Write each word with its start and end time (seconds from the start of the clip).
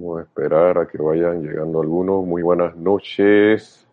Vamos 0.00 0.20
a 0.20 0.22
esperar 0.22 0.78
a 0.78 0.88
que 0.88 0.96
vayan 0.96 1.42
llegando 1.42 1.82
algunos. 1.82 2.24
Muy 2.24 2.40
buenas 2.40 2.74
noches, 2.74 3.86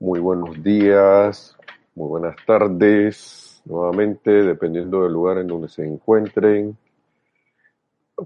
muy 0.00 0.18
buenos 0.18 0.60
días, 0.64 1.56
muy 1.94 2.08
buenas 2.08 2.34
tardes. 2.44 3.62
Nuevamente, 3.64 4.32
dependiendo 4.32 5.04
del 5.04 5.12
lugar 5.12 5.38
en 5.38 5.46
donde 5.46 5.68
se 5.68 5.86
encuentren. 5.86 6.76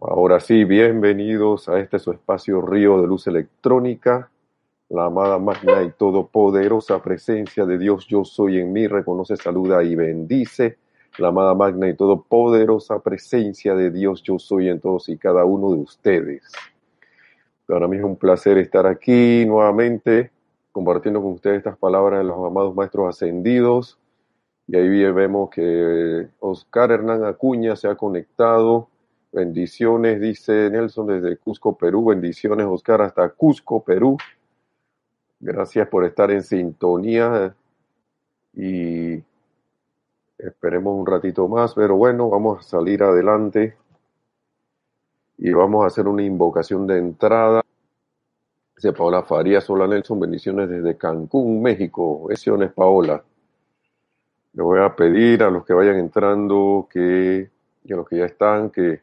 Ahora 0.00 0.40
sí, 0.40 0.64
bienvenidos 0.64 1.68
a 1.68 1.80
este 1.80 1.98
su 1.98 2.12
espacio 2.12 2.62
Río 2.62 3.02
de 3.02 3.06
Luz 3.06 3.26
Electrónica. 3.26 4.30
La 4.88 5.04
amada 5.04 5.38
magna 5.38 5.82
y 5.82 5.90
todopoderosa 5.90 7.02
presencia 7.02 7.66
de 7.66 7.76
Dios, 7.76 8.06
yo 8.06 8.24
soy 8.24 8.58
en 8.58 8.72
mí, 8.72 8.86
reconoce, 8.86 9.36
saluda 9.36 9.84
y 9.84 9.94
bendice. 9.96 10.79
La 11.18 11.29
amada 11.29 11.52
magna 11.52 11.90
y 11.90 11.94
todopoderosa 11.94 13.00
presencia 13.00 13.74
de 13.74 13.90
Dios, 13.90 14.22
yo 14.22 14.38
soy 14.38 14.70
en 14.70 14.80
todos 14.80 15.10
y 15.10 15.18
cada 15.18 15.44
uno 15.44 15.72
de 15.72 15.82
ustedes. 15.82 16.50
Para 17.66 17.88
mí 17.88 17.96
es 17.96 18.05
un 18.05 18.16
placer 18.16 18.59
estar 18.59 18.87
aquí 18.87 19.45
nuevamente 19.46 20.30
compartiendo 20.73 21.20
con 21.23 21.32
ustedes 21.32 21.59
estas 21.59 21.77
palabras 21.77 22.20
de 22.20 22.24
los 22.24 22.37
amados 22.45 22.74
maestros 22.74 23.09
ascendidos. 23.09 23.98
Y 24.66 24.77
ahí 24.77 24.88
vemos 25.12 25.50
que 25.50 26.28
Oscar 26.40 26.92
Hernán 26.92 27.24
Acuña 27.24 27.77
se 27.77 27.88
ha 27.88 27.95
conectado. 27.95 28.88
Bendiciones, 29.32 30.20
dice 30.20 30.70
Nelson 30.70 31.06
desde 31.06 31.37
Cusco, 31.37 31.77
Perú. 31.77 32.06
Bendiciones, 32.06 32.66
Oscar, 32.66 33.02
hasta 33.02 33.28
Cusco, 33.30 33.82
Perú. 33.82 34.16
Gracias 35.40 35.88
por 35.88 36.04
estar 36.04 36.30
en 36.30 36.42
sintonía 36.42 37.54
y 38.54 39.23
esperemos 40.38 40.98
un 40.98 41.06
ratito 41.06 41.48
más, 41.48 41.74
pero 41.74 41.96
bueno, 41.96 42.29
vamos 42.29 42.60
a 42.60 42.62
salir 42.62 43.02
adelante 43.02 43.76
y 45.45 45.52
vamos 45.52 45.82
a 45.82 45.88
hacer 45.88 46.06
una 46.06 46.23
invocación 46.23 46.87
de 46.87 46.98
entrada. 46.98 47.62
Dice 48.77 48.92
Paola 48.92 49.24
Farías, 49.24 49.68
hola 49.68 49.88
Nelson, 49.88 50.21
bendiciones 50.21 50.68
desde 50.68 50.96
Cancún, 50.96 51.60
México. 51.60 52.26
Bendiciones, 52.29 52.73
Paola. 52.73 53.24
Le 54.52 54.63
voy 54.63 54.79
a 54.79 54.95
pedir 54.95 55.43
a 55.43 55.51
los 55.51 55.66
que 55.66 55.74
vayan 55.74 55.96
entrando 55.96 56.87
que, 56.88 57.51
y 57.82 57.93
a 57.93 57.96
los 57.96 58.09
que 58.09 58.18
ya 58.18 58.26
están, 58.26 58.70
que 58.70 59.01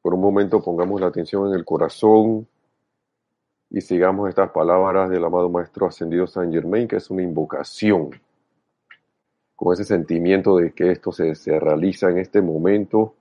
por 0.00 0.14
un 0.14 0.22
momento 0.22 0.62
pongamos 0.62 1.02
la 1.02 1.08
atención 1.08 1.48
en 1.48 1.54
el 1.54 1.66
corazón 1.66 2.48
y 3.68 3.82
sigamos 3.82 4.30
estas 4.30 4.52
palabras 4.52 5.10
del 5.10 5.22
amado 5.22 5.50
Maestro 5.50 5.86
Ascendido 5.86 6.26
San 6.26 6.50
Germain, 6.50 6.88
que 6.88 6.96
es 6.96 7.10
una 7.10 7.20
invocación, 7.20 8.08
con 9.54 9.74
ese 9.74 9.84
sentimiento 9.84 10.56
de 10.56 10.72
que 10.72 10.92
esto 10.92 11.12
se, 11.12 11.34
se 11.34 11.60
realiza 11.60 12.08
en 12.08 12.16
este 12.16 12.40
momento 12.40 13.16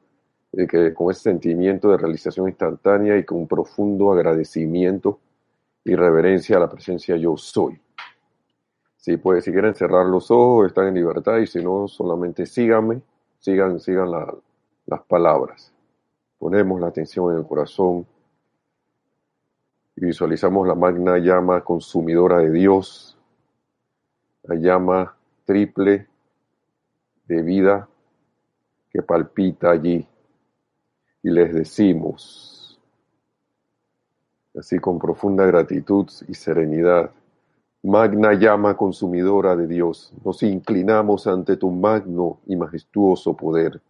que 0.56 0.94
con 0.94 1.10
ese 1.12 1.22
sentimiento 1.22 1.90
de 1.90 1.98
realización 1.98 2.48
instantánea 2.48 3.18
y 3.18 3.24
con 3.24 3.40
un 3.40 3.48
profundo 3.48 4.12
agradecimiento 4.12 5.20
y 5.84 5.96
reverencia 5.96 6.58
a 6.58 6.60
la 6.60 6.70
presencia 6.70 7.18
yo 7.18 7.36
soy. 7.38 7.80
Si, 8.98 9.18
pues, 9.18 9.44
si 9.44 9.52
quieren 9.52 9.74
cerrar 9.74 10.06
los 10.06 10.30
ojos, 10.30 10.68
están 10.68 10.88
en 10.88 10.94
libertad 10.94 11.38
y 11.38 11.48
si 11.48 11.62
no, 11.62 11.88
solamente 11.88 12.46
síganme, 12.46 13.02
sigan, 13.40 13.80
sigan 13.80 14.12
las 14.86 15.02
palabras. 15.08 15.74
Ponemos 16.38 16.80
la 16.80 16.88
atención 16.88 17.32
en 17.32 17.40
el 17.40 17.48
corazón 17.48 18.06
y 19.96 20.06
visualizamos 20.06 20.68
la 20.68 20.76
magna 20.76 21.18
llama 21.18 21.62
consumidora 21.64 22.38
de 22.38 22.52
Dios, 22.52 23.18
la 24.44 24.56
llama 24.56 25.16
triple 25.46 26.08
de 27.28 27.42
vida 27.42 27.88
que 28.92 29.02
palpita 29.02 29.72
allí 29.72 30.08
y 31.24 31.32
les 31.32 31.54
decimos, 31.54 32.78
así 34.60 34.78
con 34.80 35.00
profunda 35.00 35.46
gratitud 35.46 36.08
y 36.28 36.34
serenidad, 36.34 37.12
magna 37.82 38.34
llama 38.34 38.76
consumidora 38.76 39.56
de 39.56 39.68
Dios, 39.68 40.14
nos 40.24 40.44
inclinamos 40.44 41.26
ante 41.26 41.56
tu 41.56 41.72
magno 41.72 42.40
y 42.46 42.58
majestuoso 42.58 43.36
poder, 43.38 43.82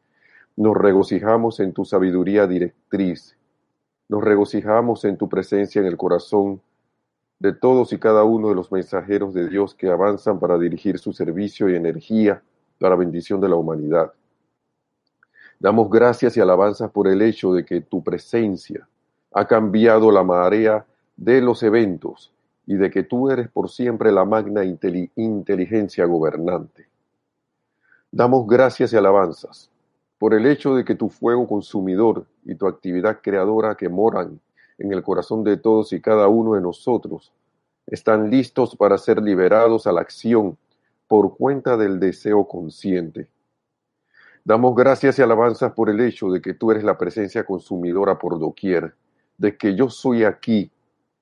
nos 0.55 0.77
regocijamos 0.77 1.59
en 1.59 1.73
tu 1.73 1.83
sabiduría 1.85 2.45
directriz, 2.45 3.35
nos 4.07 4.23
regocijamos 4.23 5.03
en 5.05 5.17
tu 5.17 5.27
presencia 5.27 5.81
en 5.81 5.87
el 5.87 5.97
corazón 5.97 6.61
de 7.39 7.51
todos 7.51 7.91
y 7.93 7.97
cada 7.97 8.23
uno 8.23 8.49
de 8.49 8.55
los 8.55 8.71
mensajeros 8.71 9.33
de 9.33 9.49
Dios 9.49 9.73
que 9.73 9.89
avanzan 9.89 10.39
para 10.39 10.59
dirigir 10.59 10.99
su 10.99 11.13
servicio 11.13 11.67
y 11.67 11.75
energía 11.75 12.43
a 12.79 12.89
la 12.89 12.95
bendición 12.95 13.41
de 13.41 13.49
la 13.49 13.55
humanidad. 13.55 14.13
Damos 15.63 15.89
gracias 15.89 16.35
y 16.35 16.41
alabanzas 16.41 16.91
por 16.91 17.07
el 17.07 17.21
hecho 17.21 17.53
de 17.53 17.63
que 17.63 17.79
tu 17.79 18.03
presencia 18.03 18.85
ha 19.31 19.47
cambiado 19.47 20.11
la 20.11 20.21
marea 20.21 20.85
de 21.15 21.39
los 21.39 21.63
eventos 21.63 22.33
y 22.65 22.75
de 22.75 22.91
que 22.91 23.03
tú 23.03 23.29
eres 23.29 23.47
por 23.47 23.69
siempre 23.69 24.11
la 24.11 24.25
magna 24.25 24.65
inteligencia 24.65 26.03
gobernante. 26.03 26.89
Damos 28.11 28.45
gracias 28.45 28.91
y 28.91 28.97
alabanzas 28.97 29.71
por 30.17 30.33
el 30.33 30.47
hecho 30.47 30.75
de 30.75 30.83
que 30.83 30.95
tu 30.95 31.07
fuego 31.07 31.47
consumidor 31.47 32.25
y 32.43 32.55
tu 32.55 32.67
actividad 32.67 33.19
creadora 33.21 33.75
que 33.75 33.87
moran 33.87 34.41
en 34.77 34.91
el 34.91 35.01
corazón 35.01 35.45
de 35.45 35.55
todos 35.55 35.93
y 35.93 36.01
cada 36.01 36.27
uno 36.27 36.55
de 36.55 36.61
nosotros 36.61 37.31
están 37.87 38.29
listos 38.29 38.75
para 38.75 38.97
ser 38.97 39.21
liberados 39.21 39.87
a 39.87 39.93
la 39.93 40.01
acción 40.01 40.57
por 41.07 41.37
cuenta 41.37 41.77
del 41.77 42.01
deseo 42.01 42.49
consciente 42.49 43.29
Damos 44.45 44.75
gracias 44.75 45.17
y 45.17 45.21
alabanzas 45.21 45.71
por 45.71 45.89
el 45.89 46.01
hecho 46.01 46.29
de 46.29 46.41
que 46.41 46.53
tú 46.53 46.71
eres 46.71 46.83
la 46.83 46.97
presencia 46.97 47.45
consumidora 47.45 48.19
por 48.19 48.39
doquier, 48.39 48.93
de 49.37 49.55
que 49.55 49.73
yo 49.73 49.89
soy 49.89 50.25
aquí 50.25 50.69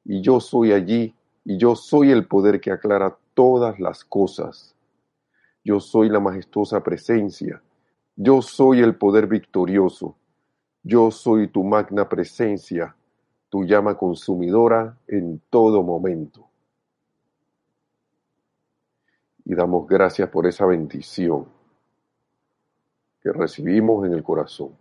y 0.03 0.21
yo 0.21 0.39
soy 0.39 0.71
allí 0.71 1.13
y 1.45 1.57
yo 1.57 1.75
soy 1.75 2.09
el 2.09 2.25
poder 2.25 2.59
que 2.59 2.71
aclara 2.71 3.15
todas 3.35 3.79
las 3.79 4.03
cosas. 4.03 4.75
Yo 5.63 5.79
soy 5.79 6.09
la 6.09 6.19
majestuosa 6.19 6.81
presencia, 6.81 7.61
yo 8.15 8.41
soy 8.41 8.79
el 8.79 8.95
poder 8.95 9.27
victorioso, 9.27 10.15
yo 10.81 11.11
soy 11.11 11.47
tu 11.47 11.63
magna 11.63 12.09
presencia, 12.09 12.95
tu 13.49 13.65
llama 13.65 13.95
consumidora 13.99 14.97
en 15.07 15.39
todo 15.51 15.83
momento. 15.83 16.47
Y 19.45 19.53
damos 19.53 19.87
gracias 19.87 20.27
por 20.29 20.47
esa 20.47 20.65
bendición 20.65 21.60
que 23.21 23.31
recibimos 23.31 24.05
en 24.05 24.13
el 24.13 24.23
corazón. 24.23 24.75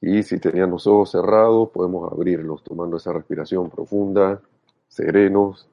Y 0.00 0.22
si 0.22 0.38
tenían 0.38 0.70
los 0.70 0.86
ojos 0.86 1.10
cerrados, 1.12 1.70
podemos 1.70 2.12
abrirlos 2.12 2.62
tomando 2.62 2.98
esa 2.98 3.12
respiración 3.12 3.70
profunda, 3.70 4.40
serenos 4.86 5.68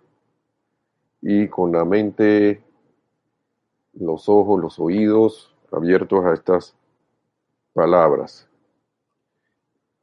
y 1.22 1.47
con 1.47 1.72
la 1.72 1.85
mente, 1.85 2.63
los 3.94 4.29
ojos, 4.29 4.59
los 4.59 4.79
oídos 4.79 5.53
abiertos 5.72 6.25
a 6.25 6.34
estas 6.34 6.75
palabras. 7.73 8.47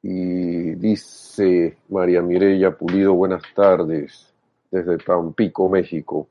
Y 0.03 0.75
dice 0.75 1.79
María 1.89 2.23
Mireya 2.23 2.77
Pulido, 2.77 3.15
buenas 3.15 3.43
tardes 3.55 4.33
desde 4.71 4.99
Tampico, 4.99 5.69
México. 5.69 6.29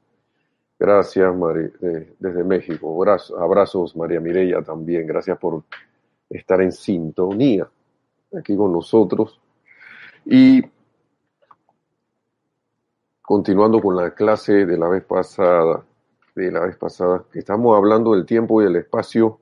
Gracias, 0.80 1.34
desde 2.20 2.44
México. 2.44 3.04
Abrazos, 3.40 3.96
María 3.96 4.20
Mireya, 4.20 4.62
también. 4.62 5.08
Gracias 5.08 5.38
por 5.40 5.64
estar 6.30 6.62
en 6.62 6.72
sintonía 6.72 7.68
aquí 8.38 8.56
con 8.56 8.72
nosotros. 8.72 9.40
Y 10.26 10.64
continuando 13.22 13.82
con 13.82 13.96
la 13.96 14.12
clase 14.12 14.66
de 14.66 14.78
la 14.78 14.88
vez 14.88 15.04
pasada, 15.04 15.84
de 16.36 16.52
la 16.52 16.60
vez 16.62 16.78
pasada, 16.78 17.24
que 17.32 17.40
estamos 17.40 17.76
hablando 17.76 18.14
del 18.14 18.26
tiempo 18.26 18.62
y 18.62 18.66
del 18.66 18.76
espacio, 18.76 19.40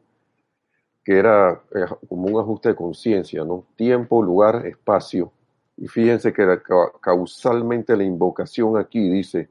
que 1.04 1.18
era 1.18 1.62
eh, 1.76 1.86
como 2.08 2.28
un 2.28 2.42
ajuste 2.42 2.70
de 2.70 2.76
conciencia, 2.76 3.44
¿no? 3.44 3.66
Tiempo, 3.76 4.24
lugar, 4.24 4.66
espacio. 4.66 5.32
Y 5.78 5.88
fíjense 5.88 6.32
que 6.32 6.62
causalmente 7.02 7.98
la 7.98 8.04
invocación 8.04 8.78
aquí 8.78 9.10
dice, 9.10 9.50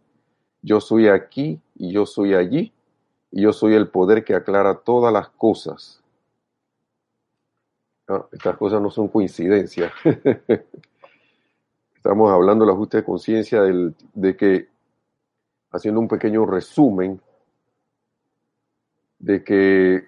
yo 0.65 0.81
soy 0.81 1.09
aquí 1.09 1.61
y 1.77 1.93
yo 1.93 2.07
soy 2.07 2.35
allí, 2.35 2.73
y 3.31 3.43
yo 3.43 3.53
soy 3.53 3.75
el 3.75 3.89
poder 3.89 4.25
que 4.25 4.35
aclara 4.35 4.77
todas 4.77 5.13
las 5.13 5.29
cosas. 5.29 6.03
Ah, 8.09 8.25
estas 8.33 8.57
cosas 8.57 8.81
no 8.81 8.91
son 8.91 9.09
coincidencias. 9.09 9.93
Estamos 11.95 12.31
hablando 12.31 12.65
del 12.65 12.75
ajuste 12.75 12.99
de 12.99 13.05
conciencia 13.05 13.63
de 13.63 14.37
que, 14.37 14.69
haciendo 15.71 16.01
un 16.01 16.09
pequeño 16.09 16.47
resumen, 16.47 17.21
de 19.19 19.45
que 19.45 20.07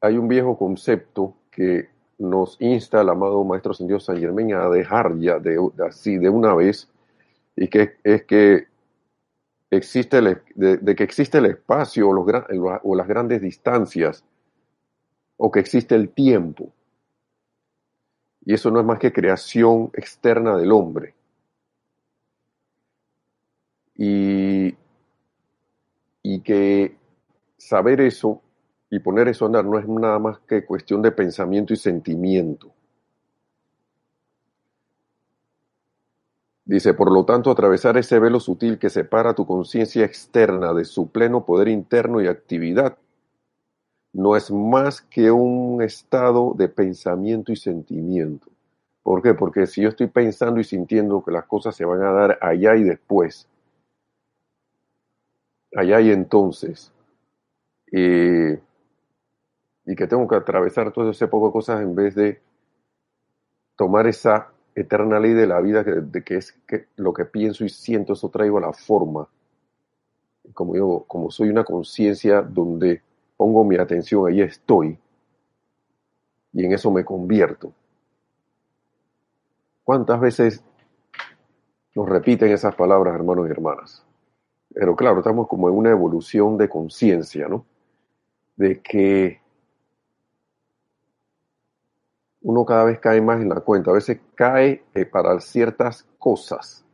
hay 0.00 0.18
un 0.18 0.28
viejo 0.28 0.58
concepto 0.58 1.34
que 1.50 1.88
nos 2.18 2.60
insta 2.60 3.00
el 3.00 3.08
amado 3.08 3.44
Maestro 3.44 3.72
Dios 3.78 4.04
San 4.04 4.18
Germán 4.18 4.52
a 4.52 4.68
dejar 4.68 5.18
ya 5.18 5.38
de, 5.38 5.58
así 5.86 6.18
de 6.18 6.28
una 6.28 6.54
vez 6.54 6.88
y 7.58 7.68
que 7.68 7.96
es 8.04 8.24
que 8.24 8.68
existe 9.70 10.18
el, 10.18 10.40
de, 10.54 10.94
que 10.94 11.02
existe 11.02 11.38
el 11.38 11.46
espacio 11.46 12.08
o, 12.08 12.12
los, 12.12 12.26
o 12.84 12.94
las 12.94 13.08
grandes 13.08 13.42
distancias 13.42 14.24
o 15.36 15.50
que 15.50 15.60
existe 15.60 15.94
el 15.94 16.10
tiempo. 16.10 16.72
Y 18.44 18.54
eso 18.54 18.70
no 18.70 18.80
es 18.80 18.86
más 18.86 18.98
que 18.98 19.12
creación 19.12 19.90
externa 19.92 20.56
del 20.56 20.72
hombre. 20.72 21.14
Y, 23.96 24.76
y 26.22 26.40
que 26.40 26.96
saber 27.56 28.00
eso 28.00 28.40
y 28.88 29.00
poner 29.00 29.28
eso 29.28 29.44
a 29.44 29.48
andar 29.48 29.64
no 29.64 29.78
es 29.78 29.88
nada 29.88 30.20
más 30.20 30.38
que 30.40 30.64
cuestión 30.64 31.02
de 31.02 31.10
pensamiento 31.10 31.74
y 31.74 31.76
sentimiento. 31.76 32.72
Dice, 36.68 36.92
por 36.92 37.10
lo 37.10 37.24
tanto, 37.24 37.50
atravesar 37.50 37.96
ese 37.96 38.18
velo 38.18 38.40
sutil 38.40 38.78
que 38.78 38.90
separa 38.90 39.32
tu 39.32 39.46
conciencia 39.46 40.04
externa 40.04 40.74
de 40.74 40.84
su 40.84 41.08
pleno 41.08 41.46
poder 41.46 41.68
interno 41.68 42.20
y 42.20 42.26
actividad 42.26 42.98
no 44.12 44.36
es 44.36 44.50
más 44.50 45.00
que 45.00 45.30
un 45.30 45.80
estado 45.80 46.52
de 46.54 46.68
pensamiento 46.68 47.52
y 47.52 47.56
sentimiento. 47.56 48.48
¿Por 49.02 49.22
qué? 49.22 49.32
Porque 49.32 49.66
si 49.66 49.80
yo 49.80 49.88
estoy 49.88 50.08
pensando 50.08 50.60
y 50.60 50.64
sintiendo 50.64 51.24
que 51.24 51.30
las 51.30 51.46
cosas 51.46 51.74
se 51.74 51.86
van 51.86 52.02
a 52.02 52.12
dar 52.12 52.38
allá 52.42 52.76
y 52.76 52.82
después, 52.82 53.48
allá 55.74 56.02
y 56.02 56.10
entonces, 56.10 56.92
y 57.90 58.58
que 59.96 60.06
tengo 60.06 60.28
que 60.28 60.36
atravesar 60.36 60.92
todo 60.92 61.08
ese 61.08 61.28
poco 61.28 61.46
de 61.46 61.52
cosas 61.52 61.80
en 61.80 61.94
vez 61.94 62.14
de 62.14 62.42
tomar 63.74 64.06
esa 64.06 64.52
eterna 64.80 65.18
ley 65.18 65.32
de 65.32 65.46
la 65.46 65.60
vida 65.60 65.82
de 65.82 66.22
que 66.22 66.36
es 66.36 66.52
que 66.66 66.86
lo 66.96 67.12
que 67.12 67.24
pienso 67.24 67.64
y 67.64 67.68
siento, 67.68 68.12
eso 68.12 68.28
traigo 68.28 68.58
a 68.58 68.62
la 68.62 68.72
forma. 68.72 69.28
Como 70.54 70.76
yo, 70.76 71.04
como 71.06 71.30
soy 71.30 71.48
una 71.48 71.64
conciencia 71.64 72.42
donde 72.42 73.02
pongo 73.36 73.64
mi 73.64 73.76
atención, 73.76 74.26
ahí 74.26 74.40
estoy, 74.40 74.98
y 76.52 76.64
en 76.64 76.72
eso 76.72 76.90
me 76.90 77.04
convierto. 77.04 77.72
¿Cuántas 79.84 80.20
veces 80.20 80.64
nos 81.94 82.08
repiten 82.08 82.50
esas 82.50 82.74
palabras, 82.74 83.14
hermanos 83.14 83.48
y 83.48 83.50
hermanas? 83.50 84.04
Pero 84.74 84.94
claro, 84.94 85.18
estamos 85.18 85.48
como 85.48 85.68
en 85.68 85.74
una 85.76 85.90
evolución 85.90 86.56
de 86.56 86.68
conciencia, 86.68 87.48
¿no? 87.48 87.64
De 88.56 88.80
que 88.80 89.40
uno 92.42 92.64
cada 92.64 92.84
vez 92.84 92.98
cae 93.00 93.20
más 93.20 93.40
en 93.40 93.48
la 93.48 93.60
cuenta. 93.60 93.90
A 93.90 93.94
veces 93.94 94.20
cae 94.34 94.84
eh, 94.94 95.04
para 95.04 95.40
ciertas 95.40 96.06
cosas 96.18 96.84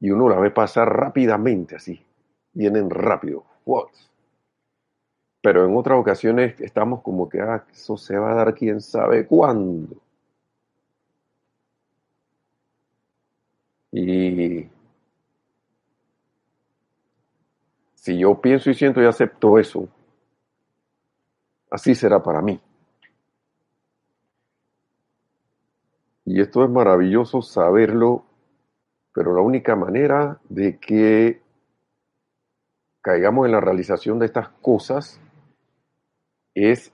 y 0.00 0.10
uno 0.10 0.28
la 0.28 0.38
ve 0.38 0.50
pasar 0.50 0.88
rápidamente 0.88 1.76
así. 1.76 2.04
Vienen 2.52 2.90
rápido. 2.90 3.44
What? 3.64 3.88
Pero 5.42 5.64
en 5.64 5.76
otras 5.76 5.98
ocasiones 5.98 6.60
estamos 6.60 7.02
como 7.02 7.28
que, 7.28 7.40
ah, 7.40 7.64
eso 7.72 7.96
se 7.96 8.16
va 8.18 8.32
a 8.32 8.34
dar 8.34 8.54
quién 8.54 8.80
sabe 8.80 9.26
cuándo. 9.26 9.96
Y 13.92 14.68
si 17.94 18.18
yo 18.18 18.40
pienso 18.40 18.70
y 18.70 18.74
siento 18.74 19.00
y 19.00 19.06
acepto 19.06 19.58
eso, 19.58 19.88
así 21.70 21.94
será 21.94 22.22
para 22.22 22.42
mí. 22.42 22.60
Y 26.26 26.40
esto 26.40 26.64
es 26.64 26.70
maravilloso 26.70 27.40
saberlo, 27.40 28.24
pero 29.14 29.32
la 29.32 29.42
única 29.42 29.76
manera 29.76 30.40
de 30.48 30.76
que 30.78 31.40
caigamos 33.00 33.46
en 33.46 33.52
la 33.52 33.60
realización 33.60 34.18
de 34.18 34.26
estas 34.26 34.48
cosas 34.60 35.20
es 36.52 36.92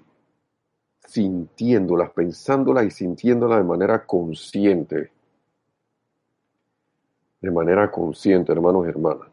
sintiéndolas, 1.07 2.11
pensándolas 2.11 2.85
y 2.85 2.91
sintiéndolas 2.91 3.59
de 3.59 3.65
manera 3.65 4.05
consciente. 4.05 5.11
De 7.41 7.51
manera 7.51 7.91
consciente, 7.91 8.53
hermanos 8.53 8.85
y 8.85 8.91
hermanas. 8.91 9.29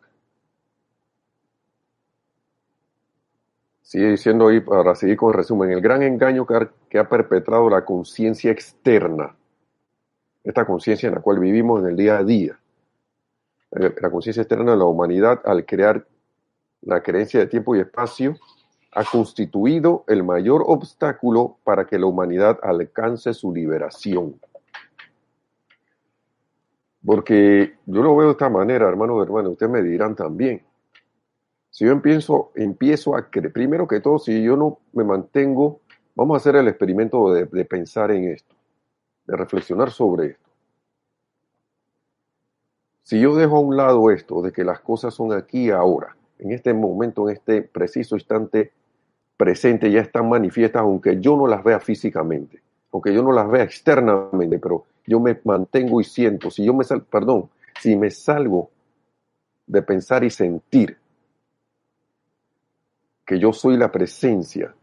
Sigue 3.81 4.11
diciendo 4.11 4.47
ahí, 4.47 4.61
para 4.61 4.95
seguir 4.95 5.17
con 5.17 5.31
el 5.31 5.35
resumen, 5.35 5.71
el 5.71 5.81
gran 5.81 6.03
engaño 6.03 6.45
que 6.47 6.55
ha, 6.55 6.71
que 6.89 6.99
ha 6.99 7.09
perpetrado 7.09 7.69
la 7.69 7.83
conciencia 7.83 8.49
externa 8.49 9.35
esta 10.43 10.65
conciencia 10.65 11.07
en 11.07 11.15
la 11.15 11.21
cual 11.21 11.39
vivimos 11.39 11.81
en 11.81 11.89
el 11.89 11.95
día 11.95 12.17
a 12.17 12.23
día. 12.23 12.59
La 13.71 14.09
conciencia 14.09 14.41
externa 14.41 14.71
de 14.71 14.77
la 14.77 14.85
humanidad, 14.85 15.41
al 15.45 15.65
crear 15.65 16.05
la 16.81 17.03
creencia 17.03 17.39
de 17.39 17.47
tiempo 17.47 17.75
y 17.75 17.79
espacio, 17.79 18.35
ha 18.91 19.03
constituido 19.03 20.03
el 20.07 20.23
mayor 20.23 20.63
obstáculo 20.65 21.57
para 21.63 21.85
que 21.85 21.99
la 21.99 22.07
humanidad 22.07 22.57
alcance 22.63 23.33
su 23.33 23.53
liberación. 23.53 24.39
Porque 27.05 27.75
yo 27.85 28.01
lo 28.01 28.15
veo 28.15 28.27
de 28.27 28.31
esta 28.31 28.49
manera, 28.49 28.87
hermanos 28.87 29.21
hermanos, 29.21 29.51
ustedes 29.51 29.71
me 29.71 29.83
dirán 29.83 30.15
también. 30.15 30.63
Si 31.69 31.85
yo 31.85 31.91
empiezo, 31.91 32.51
empiezo 32.55 33.15
a 33.15 33.29
creer, 33.29 33.53
primero 33.53 33.87
que 33.87 33.99
todo, 33.99 34.17
si 34.17 34.41
yo 34.41 34.57
no 34.57 34.79
me 34.93 35.03
mantengo, 35.03 35.81
vamos 36.15 36.35
a 36.35 36.37
hacer 36.37 36.55
el 36.55 36.67
experimento 36.67 37.31
de 37.31 37.65
pensar 37.65 38.09
en 38.11 38.25
esto 38.29 38.58
de 39.29 39.37
reflexionar 39.37 39.91
sobre 39.91 40.27
esto. 40.31 40.49
Si 43.03 43.19
yo 43.19 43.35
dejo 43.35 43.57
a 43.57 43.59
un 43.59 43.77
lado 43.77 44.11
esto 44.11 44.41
de 44.41 44.51
que 44.51 44.63
las 44.63 44.79
cosas 44.79 45.13
son 45.13 45.33
aquí 45.33 45.69
ahora, 45.69 46.15
en 46.39 46.51
este 46.51 46.73
momento, 46.73 47.29
en 47.29 47.35
este 47.35 47.61
preciso 47.61 48.15
instante 48.15 48.71
presente, 49.37 49.91
ya 49.91 50.01
están 50.01 50.29
manifiestas, 50.29 50.81
aunque 50.81 51.19
yo 51.19 51.37
no 51.37 51.47
las 51.47 51.63
vea 51.63 51.79
físicamente, 51.79 52.61
aunque 52.91 53.13
yo 53.13 53.21
no 53.21 53.31
las 53.31 53.49
vea 53.49 53.63
externamente, 53.63 54.57
pero 54.57 54.85
yo 55.05 55.19
me 55.19 55.39
mantengo 55.43 56.01
y 56.01 56.03
siento, 56.03 56.49
si 56.49 56.65
yo 56.65 56.73
me 56.73 56.83
sal, 56.83 57.03
perdón, 57.03 57.49
si 57.79 57.95
me 57.95 58.09
salgo 58.09 58.69
de 59.65 59.81
pensar 59.81 60.23
y 60.23 60.29
sentir 60.29 60.97
que 63.25 63.37
yo 63.37 63.53
soy 63.53 63.77
la 63.77 63.91
presencia 63.91 64.73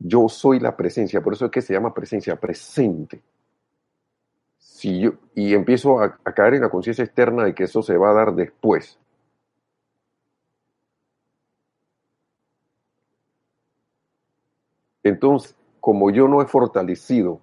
yo 0.00 0.28
soy 0.30 0.58
la 0.58 0.76
presencia, 0.76 1.20
por 1.20 1.34
eso 1.34 1.44
es 1.44 1.50
que 1.50 1.60
se 1.60 1.74
llama 1.74 1.92
presencia 1.92 2.34
presente. 2.36 3.22
Si 4.56 4.98
yo, 5.00 5.12
y 5.34 5.52
empiezo 5.52 6.00
a, 6.00 6.16
caer 6.34 6.54
en 6.54 6.62
la 6.62 6.70
conciencia 6.70 7.04
externa 7.04 7.44
de 7.44 7.54
que 7.54 7.64
eso 7.64 7.82
se 7.82 7.98
va 7.98 8.10
a 8.10 8.14
dar 8.14 8.34
después. 8.34 8.98
Entonces, 15.02 15.54
como 15.80 16.10
yo 16.10 16.28
no 16.28 16.40
he 16.40 16.46
fortalecido 16.46 17.40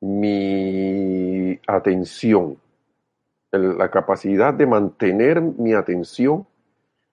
mi 0.00 1.60
atención, 1.68 2.58
la 3.52 3.90
capacidad 3.90 4.54
de 4.54 4.66
mantener 4.66 5.40
mi 5.40 5.72
atención, 5.74 6.46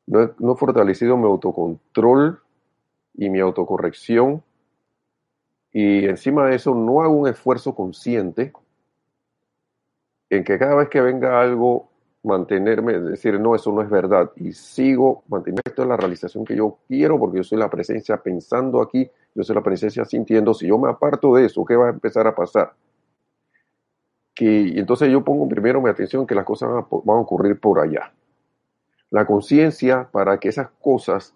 no 0.08 0.32
no 0.40 0.54
he 0.54 0.56
fortalecido 0.56 1.18
mi 1.18 1.26
autocontrol 1.26 2.42
y 3.18 3.30
mi 3.30 3.40
autocorrección. 3.40 4.44
Y 5.74 6.06
encima 6.06 6.48
de 6.48 6.56
eso 6.56 6.74
no 6.74 7.02
hago 7.02 7.14
un 7.14 7.28
esfuerzo 7.28 7.76
consciente 7.76 8.54
en 10.30 10.44
que 10.44 10.58
cada 10.58 10.76
vez 10.76 10.90
que 10.90 11.02
venga 11.02 11.42
algo, 11.42 11.90
mantenerme, 12.24 13.00
decir, 13.00 13.40
no, 13.40 13.56
eso 13.56 13.72
no 13.72 13.82
es 13.82 13.90
verdad. 13.90 14.32
Y 14.36 14.54
sigo 14.54 15.24
manteniendo 15.28 15.62
esto 15.66 15.82
es 15.84 15.88
la 15.88 15.98
realización 15.98 16.46
que 16.46 16.56
yo 16.56 16.78
quiero 16.88 17.18
porque 17.18 17.38
yo 17.38 17.44
soy 17.44 17.58
la 17.58 17.70
presencia 17.70 18.18
pensando 18.18 18.82
aquí, 18.82 19.10
yo 19.34 19.44
soy 19.44 19.56
la 19.56 19.64
presencia 19.64 20.06
sintiendo. 20.06 20.54
Si 20.54 20.68
yo 20.68 20.78
me 20.78 20.90
aparto 20.90 21.36
de 21.36 21.46
eso, 21.46 21.66
¿qué 21.66 21.76
va 21.76 21.88
a 21.88 21.92
empezar 21.92 22.28
a 22.28 22.36
pasar? 22.36 22.74
Que, 24.34 24.46
y 24.46 24.80
entonces 24.80 25.10
yo 25.10 25.24
pongo 25.24 25.48
primero 25.48 25.82
mi 25.82 25.90
atención 25.90 26.28
que 26.28 26.36
las 26.36 26.46
cosas 26.46 26.70
van 26.70 26.80
a, 26.80 26.88
van 27.04 27.18
a 27.18 27.22
ocurrir 27.22 27.60
por 27.60 27.80
allá. 27.80 28.14
La 29.10 29.26
conciencia 29.26 30.10
para 30.12 30.38
que 30.40 30.50
esas 30.50 30.70
cosas 30.82 31.34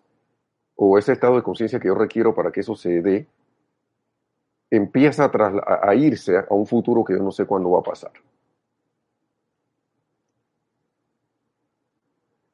o 0.84 0.98
ese 0.98 1.12
estado 1.12 1.36
de 1.36 1.44
conciencia 1.44 1.80
que 1.80 1.90
yo 1.90 1.94
requiero 1.94 2.34
para 2.34 2.52
que 2.52 2.62
eso 2.62 2.76
se 2.76 3.04
dé, 3.04 3.28
empieza 4.72 5.26
a, 5.26 5.90
a, 5.90 5.94
irse 5.94 6.40
a 6.40 6.48
un 6.50 6.66
futuro 6.66 7.06
que 7.06 7.14
yo 7.14 7.22
no 7.22 7.32
sé 7.32 7.46
cuándo 7.46 7.70
va 7.70 7.82
a 7.82 7.84
pasar. 7.84 8.12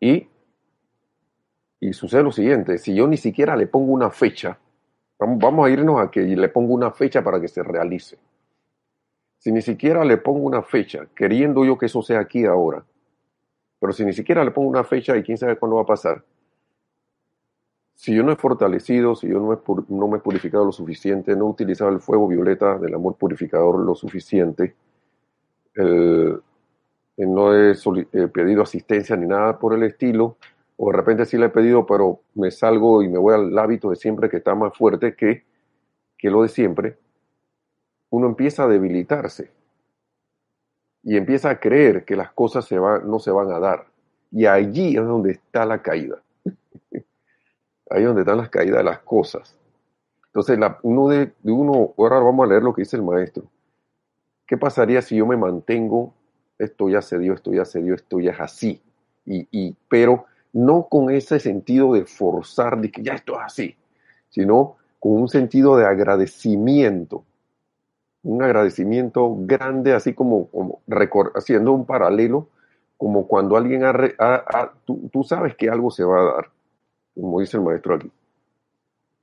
Y, 0.02 0.28
y 1.80 1.94
sucede 1.94 2.24
lo 2.24 2.34
siguiente, 2.34 2.78
si 2.80 2.94
yo 2.94 3.08
ni 3.08 3.16
siquiera 3.16 3.56
le 3.56 3.66
pongo 3.66 3.94
una 3.94 4.12
fecha, 4.12 4.60
vamos, 5.18 5.40
vamos 5.40 5.66
a 5.66 5.70
irnos 5.70 6.02
a 6.02 6.12
que 6.12 6.20
le 6.20 6.50
pongo 6.50 6.74
una 6.74 6.92
fecha 6.92 7.24
para 7.24 7.40
que 7.40 7.48
se 7.48 7.64
realice. 7.64 8.18
Si 9.38 9.54
ni 9.54 9.62
siquiera 9.62 10.04
le 10.04 10.18
pongo 10.18 10.46
una 10.46 10.64
fecha, 10.64 11.08
queriendo 11.16 11.64
yo 11.64 11.78
que 11.78 11.86
eso 11.86 12.02
sea 12.02 12.20
aquí 12.20 12.44
ahora, 12.44 12.84
pero 13.80 13.94
si 13.94 14.04
ni 14.04 14.12
siquiera 14.12 14.44
le 14.44 14.52
pongo 14.52 14.68
una 14.68 14.84
fecha 14.84 15.16
y 15.16 15.24
quién 15.24 15.38
sabe 15.38 15.56
cuándo 15.56 15.78
va 15.78 15.84
a 15.84 15.86
pasar, 15.86 16.22
si 17.98 18.14
yo 18.14 18.22
no 18.22 18.32
he 18.32 18.36
fortalecido, 18.36 19.16
si 19.16 19.28
yo 19.28 19.40
no, 19.40 19.54
he, 19.54 20.10
me 20.10 20.18
he 20.18 20.20
purificado 20.20 20.64
lo 20.64 20.72
suficiente, 20.72 21.36
no 21.36 21.48
he 21.48 21.50
utilizado 21.50 21.90
el 21.90 22.00
fuego 22.00 22.28
violeta 22.28 22.78
del 22.78 22.94
amor 22.94 23.16
purificador 23.16 23.80
lo 23.80 23.96
suficiente, 23.96 24.76
el, 25.74 26.40
no 27.18 27.56
he, 27.56 27.74
pedido 28.32 28.62
asistencia 28.62 29.16
ni 29.16 29.26
nada 29.26 29.58
por 29.58 29.74
el 29.74 29.82
estilo, 29.82 30.38
o 30.78 30.92
de 30.92 30.98
repente 30.98 31.26
sí 31.26 31.40
le 31.40 31.48
he 31.48 31.50
pedido, 31.50 31.88
pero 31.88 32.22
me 32.36 32.52
salgo 32.52 33.02
y 33.02 33.10
me 33.10 33.18
voy 33.18 33.34
al 33.34 33.58
hábito 33.58 33.90
de 33.90 33.96
siempre 33.96 34.30
que 34.30 34.38
está 34.38 34.54
más 34.54 34.78
fuerte 34.78 35.16
que, 35.16 35.44
que 36.20 36.30
lo 36.30 36.44
de 36.44 36.50
siempre, 36.50 36.98
uno 38.12 38.28
empieza 38.28 38.66
a 38.66 38.68
debilitarse 38.68 39.50
y 41.02 41.18
empieza 41.18 41.50
a 41.50 41.60
creer 41.60 42.06
que 42.06 42.16
las 42.16 42.32
cosas 42.32 42.72
no 42.72 43.18
se 43.18 43.32
van 43.32 43.50
a 43.52 43.60
dar. 43.60 43.88
Y 44.32 44.46
allí 44.46 44.96
es 44.96 45.04
donde 45.04 45.32
está 45.32 45.66
la 45.66 45.82
caída. 45.82 46.22
Ahí 47.90 48.04
donde 48.04 48.22
están 48.22 48.38
las 48.38 48.50
caídas 48.50 48.78
de 48.78 48.84
las 48.84 49.00
cosas. 49.00 49.58
Entonces, 50.28 50.60
uno 50.84 51.08
de, 51.08 51.34
uno, 51.44 51.94
ahora 51.98 52.20
vamos 52.20 52.46
a 52.46 52.50
leer 52.50 52.62
lo 52.62 52.74
que 52.74 52.82
dice 52.82 52.96
el 52.96 53.04
maestro. 53.04 53.46
¿Qué 54.46 54.58
pasaría 54.58 55.02
si 55.02 55.16
yo 55.16 55.26
me 55.26 55.36
mantengo, 55.36 56.14
esto 56.60 56.90
ya 56.90 57.02
se 57.02 57.18
dio, 57.18 57.34
esto 57.34 57.54
ya 57.54 57.66
se 57.66 57.82
dio, 57.82 57.96
esto 57.96 58.20
ya 58.20 58.32
es 58.32 58.40
así? 58.40 58.82
Y, 59.26 59.48
y, 59.52 59.76
pero 59.90 60.26
no 60.54 60.88
con 60.90 61.10
ese 61.10 61.40
sentido 61.40 61.94
de 61.94 62.06
forzar, 62.06 62.80
de 62.80 62.92
que 62.92 63.02
ya 63.02 63.14
esto 63.14 63.34
es 63.34 63.46
así, 63.46 63.76
sino 64.30 64.76
con 65.00 65.14
un 65.14 65.30
sentido 65.30 65.76
de 65.78 65.86
agradecimiento. 65.86 67.24
Un 68.24 68.44
agradecimiento 68.44 69.36
grande, 69.40 69.94
así 69.94 70.14
como, 70.14 70.50
como 70.50 70.82
haciendo 71.36 71.72
un 71.72 71.86
paralelo, 71.86 72.48
como 72.98 73.28
cuando 73.28 73.58
alguien 73.58 73.84
ha, 73.84 74.74
tú 74.86 75.24
sabes 75.24 75.56
que 75.56 75.70
algo 75.70 75.92
se 75.92 76.04
va 76.04 76.20
a 76.20 76.34
dar 76.36 76.57
como 77.22 77.40
dice 77.40 77.58
el 77.58 77.64
maestro 77.64 77.96
aquí, 77.96 78.12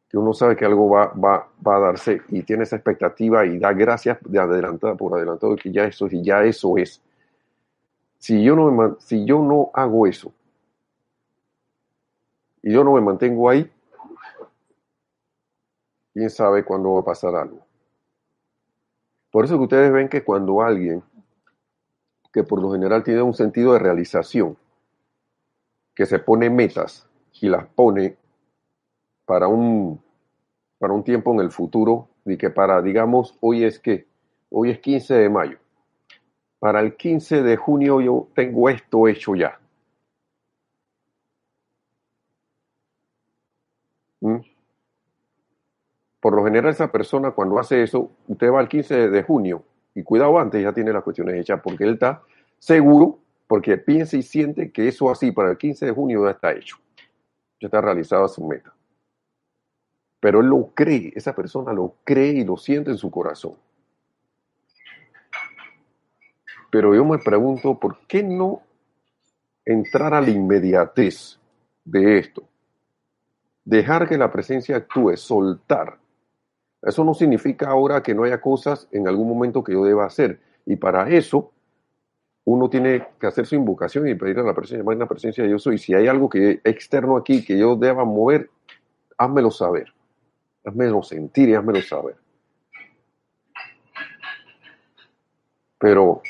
que 0.09 0.19
uno 0.19 0.33
sabe 0.33 0.57
que 0.57 0.65
algo 0.65 0.89
va, 0.89 1.07
va, 1.13 1.49
va 1.67 1.77
a 1.77 1.81
darse 1.81 2.23
y 2.29 2.43
tiene 2.43 2.65
esa 2.65 2.77
expectativa 2.77 3.45
y 3.47 3.59
da 3.59 3.73
gracias 3.73 4.19
de 4.23 4.39
adelantada 4.39 4.95
por 4.95 5.15
adelantado 5.15 5.57
que 5.57 5.73
ya 5.73 5.85
eso 5.85 6.07
es 6.07 6.13
y 6.13 6.23
ya 6.23 6.43
eso 6.45 6.77
es. 6.77 7.01
Si 8.19 8.43
yo 8.43 8.57
no, 8.57 8.71
me, 8.71 8.95
si 8.99 9.25
yo 9.25 9.41
no 9.41 9.71
hago 9.75 10.07
eso 10.07 10.33
y 12.63 12.73
yo 12.73 12.83
no 12.83 12.95
me 12.95 13.01
mantengo 13.01 13.49
ahí, 13.51 13.71
quién 16.13 16.31
sabe 16.31 16.65
cuándo 16.65 16.95
va 16.95 17.01
a 17.01 17.05
pasar 17.05 17.35
algo. 17.35 17.59
Por 19.31 19.45
eso 19.45 19.57
que 19.57 19.65
ustedes 19.65 19.93
ven 19.93 20.09
que 20.09 20.23
cuando 20.23 20.63
alguien 20.63 21.03
que 22.33 22.43
por 22.43 22.61
lo 22.61 22.73
general 22.73 23.05
tiene 23.05 23.23
un 23.23 23.35
sentido 23.35 23.73
de 23.73 23.79
realización, 23.79 24.57
que 25.95 26.05
se 26.05 26.19
pone 26.19 26.51
metas, 26.51 27.09
y 27.41 27.49
las 27.49 27.67
pone 27.67 28.17
para 29.25 29.49
un, 29.49 30.01
para 30.79 30.93
un 30.93 31.03
tiempo 31.03 31.33
en 31.33 31.41
el 31.41 31.51
futuro, 31.51 32.09
y 32.25 32.37
que 32.37 32.51
para, 32.51 32.81
digamos, 32.81 33.37
hoy 33.41 33.65
es 33.65 33.79
que, 33.79 34.07
hoy 34.51 34.71
es 34.71 34.79
15 34.79 35.15
de 35.15 35.29
mayo, 35.29 35.59
para 36.59 36.81
el 36.81 36.97
15 36.97 37.43
de 37.43 37.57
junio 37.57 38.01
yo 38.01 38.29
tengo 38.35 38.69
esto 38.71 39.07
hecho 39.09 39.35
ya. 39.35 39.59
¿Mm? 44.21 44.39
Por 46.21 46.35
lo 46.35 46.45
general 46.45 46.71
esa 46.71 46.91
persona 46.91 47.33
cuando 47.33 47.59
hace 47.59 47.83
eso, 47.83 48.11
usted 48.29 48.51
va 48.51 48.61
al 48.61 48.69
15 48.69 49.11
de 49.11 49.23
junio 49.23 49.63
y 49.95 50.03
cuidado 50.03 50.39
antes 50.39 50.63
ya 50.63 50.73
tiene 50.73 50.93
las 50.93 51.03
cuestiones 51.03 51.35
hechas 51.35 51.61
porque 51.63 51.85
él 51.85 51.95
está 51.95 52.23
seguro, 52.59 53.19
porque 53.47 53.77
piensa 53.77 54.17
y 54.17 54.23
siente 54.23 54.73
que 54.73 54.89
eso 54.89 55.11
así 55.11 55.33
para 55.33 55.51
el 55.51 55.59
15 55.59 55.85
de 55.85 55.93
junio 55.93 56.25
ya 56.25 56.31
está 56.31 56.53
hecho 56.53 56.79
ya 57.61 57.67
está 57.67 57.81
realizada 57.81 58.29
su 58.29 58.47
meta. 58.47 58.73
Pero 60.21 60.41
él 60.41 60.47
lo 60.47 60.71
cree, 60.75 61.13
esa 61.15 61.35
persona 61.35 61.73
lo 61.73 61.97
cree 62.05 62.33
y 62.33 62.45
lo 62.45 62.57
siente 62.57 62.91
en 62.91 62.99
su 62.99 63.11
corazón. 63.11 63.55
Pero 66.71 66.95
yo 66.95 67.05
me 67.05 67.19
pregunto, 67.19 67.79
¿por 67.79 67.99
qué 68.07 68.23
no 68.23 68.63
entrar 69.65 70.13
a 70.13 70.21
la 70.21 70.31
inmediatez 70.31 71.39
de 71.85 72.19
esto? 72.19 72.43
Dejar 73.65 74.09
que 74.09 74.19
la 74.19 74.33
presencia 74.33 74.77
actúe, 74.77 75.17
soltar. 75.17 75.99
Eso 76.83 77.05
no 77.05 77.15
significa 77.15 77.69
ahora 77.69 78.03
que 78.03 78.15
no 78.15 78.25
haya 78.25 78.41
cosas 78.41 78.89
en 78.91 79.07
algún 79.07 79.29
momento 79.29 79.63
que 79.63 79.73
yo 79.73 79.85
deba 79.85 80.05
hacer. 80.05 80.41
Y 80.67 80.77
para 80.77 81.09
eso 81.09 81.53
uno 82.45 82.69
tiene 82.69 83.07
que 83.19 83.27
hacer 83.27 83.47
su 83.47 83.55
invocación 83.55 84.07
y 84.07 84.15
pedir 84.15 84.39
a 84.39 84.43
la 84.43 84.55
presencia, 84.55 84.95
la 84.95 85.07
presencia 85.07 85.45
de 85.45 85.51
yo 85.51 85.59
soy. 85.59 85.79
Si 85.79 85.95
hay 85.95 86.09
algo 86.09 86.29
que 86.29 86.61
externo 86.63 87.17
aquí 87.17 87.45
que 87.45 87.59
yo 87.59 87.75
deba 87.75 88.05
mover, 88.05 88.51
házmelo 89.17 89.51
saber. 89.51 89.93
Házmelo 90.65 91.03
sentir 91.03 91.49
y 91.49 91.55
házmelo 91.55 91.81
saber. 91.81 92.17
Pero, 95.79 96.23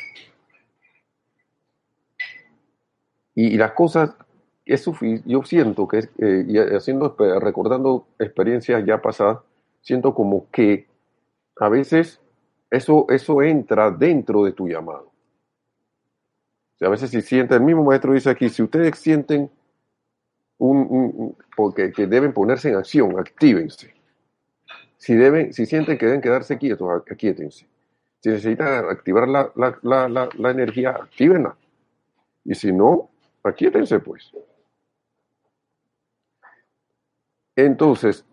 y, 3.35 3.55
y 3.55 3.57
las 3.57 3.73
cosas, 3.73 4.15
es 4.65 4.89
yo 5.27 5.43
siento 5.43 5.87
que, 5.87 5.99
eh, 6.19 6.45
y 6.49 6.59
haciendo, 6.59 7.15
recordando 7.41 8.07
experiencias 8.19 8.85
ya 8.87 9.03
pasadas, 9.03 9.39
siento 9.83 10.15
como 10.15 10.49
que 10.51 10.87
a 11.61 11.69
veces 11.69 12.21
eso, 12.71 13.07
eso 13.11 13.43
entra 13.43 13.91
dentro 13.91 14.45
de 14.45 14.53
tu 14.53 14.67
llamado 14.67 15.14
a 16.81 16.89
veces 16.89 17.11
si 17.11 17.23
sienten, 17.23 17.59
el 17.59 17.65
mismo 17.65 17.85
maestro 17.85 18.13
dice 18.13 18.31
aquí, 18.31 18.49
si 18.49 18.63
ustedes 18.63 18.99
sienten 18.99 19.51
un, 20.59 21.37
porque, 21.57 21.93
que 21.93 22.07
deben 22.07 22.33
ponerse 22.33 22.71
en 22.71 22.77
acción, 22.77 23.19
actívense. 23.19 23.95
Si, 24.97 25.15
deben, 25.15 25.53
si 25.53 25.67
sienten 25.67 25.99
que 25.99 26.07
deben 26.07 26.21
quedarse 26.21 26.59
quietos, 26.59 26.89
aquíétense. 27.11 27.67
Si 28.21 28.29
necesitan 28.31 28.87
activar 28.89 29.29
la, 29.29 29.53
la, 29.55 29.79
la, 29.83 30.29
la, 30.35 30.51
energía, 30.51 30.91
actívenla. 30.91 31.57
Y 32.45 32.55
si 32.55 32.73
no, 32.73 33.11
aquíétense 33.43 34.01
pues. 34.01 34.33
Entonces, 37.57 38.25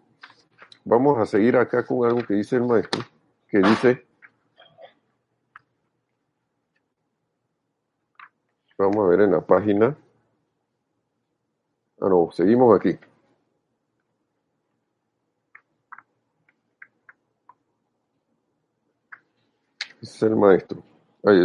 vamos 0.85 1.19
a 1.19 1.25
seguir 1.25 1.57
acá 1.57 1.85
con 1.85 2.07
algo 2.07 2.25
que 2.25 2.35
dice 2.35 2.55
el 2.55 2.63
maestro, 2.63 3.03
que 3.49 3.59
dice, 3.59 4.05
Vamos 8.81 9.05
a 9.05 9.09
ver 9.09 9.21
en 9.21 9.31
la 9.31 9.41
página. 9.41 9.95
Ah, 11.99 12.09
no, 12.09 12.31
seguimos 12.31 12.75
aquí. 12.75 12.97
Es 20.01 20.23
el 20.23 20.35
maestro. 20.35 20.81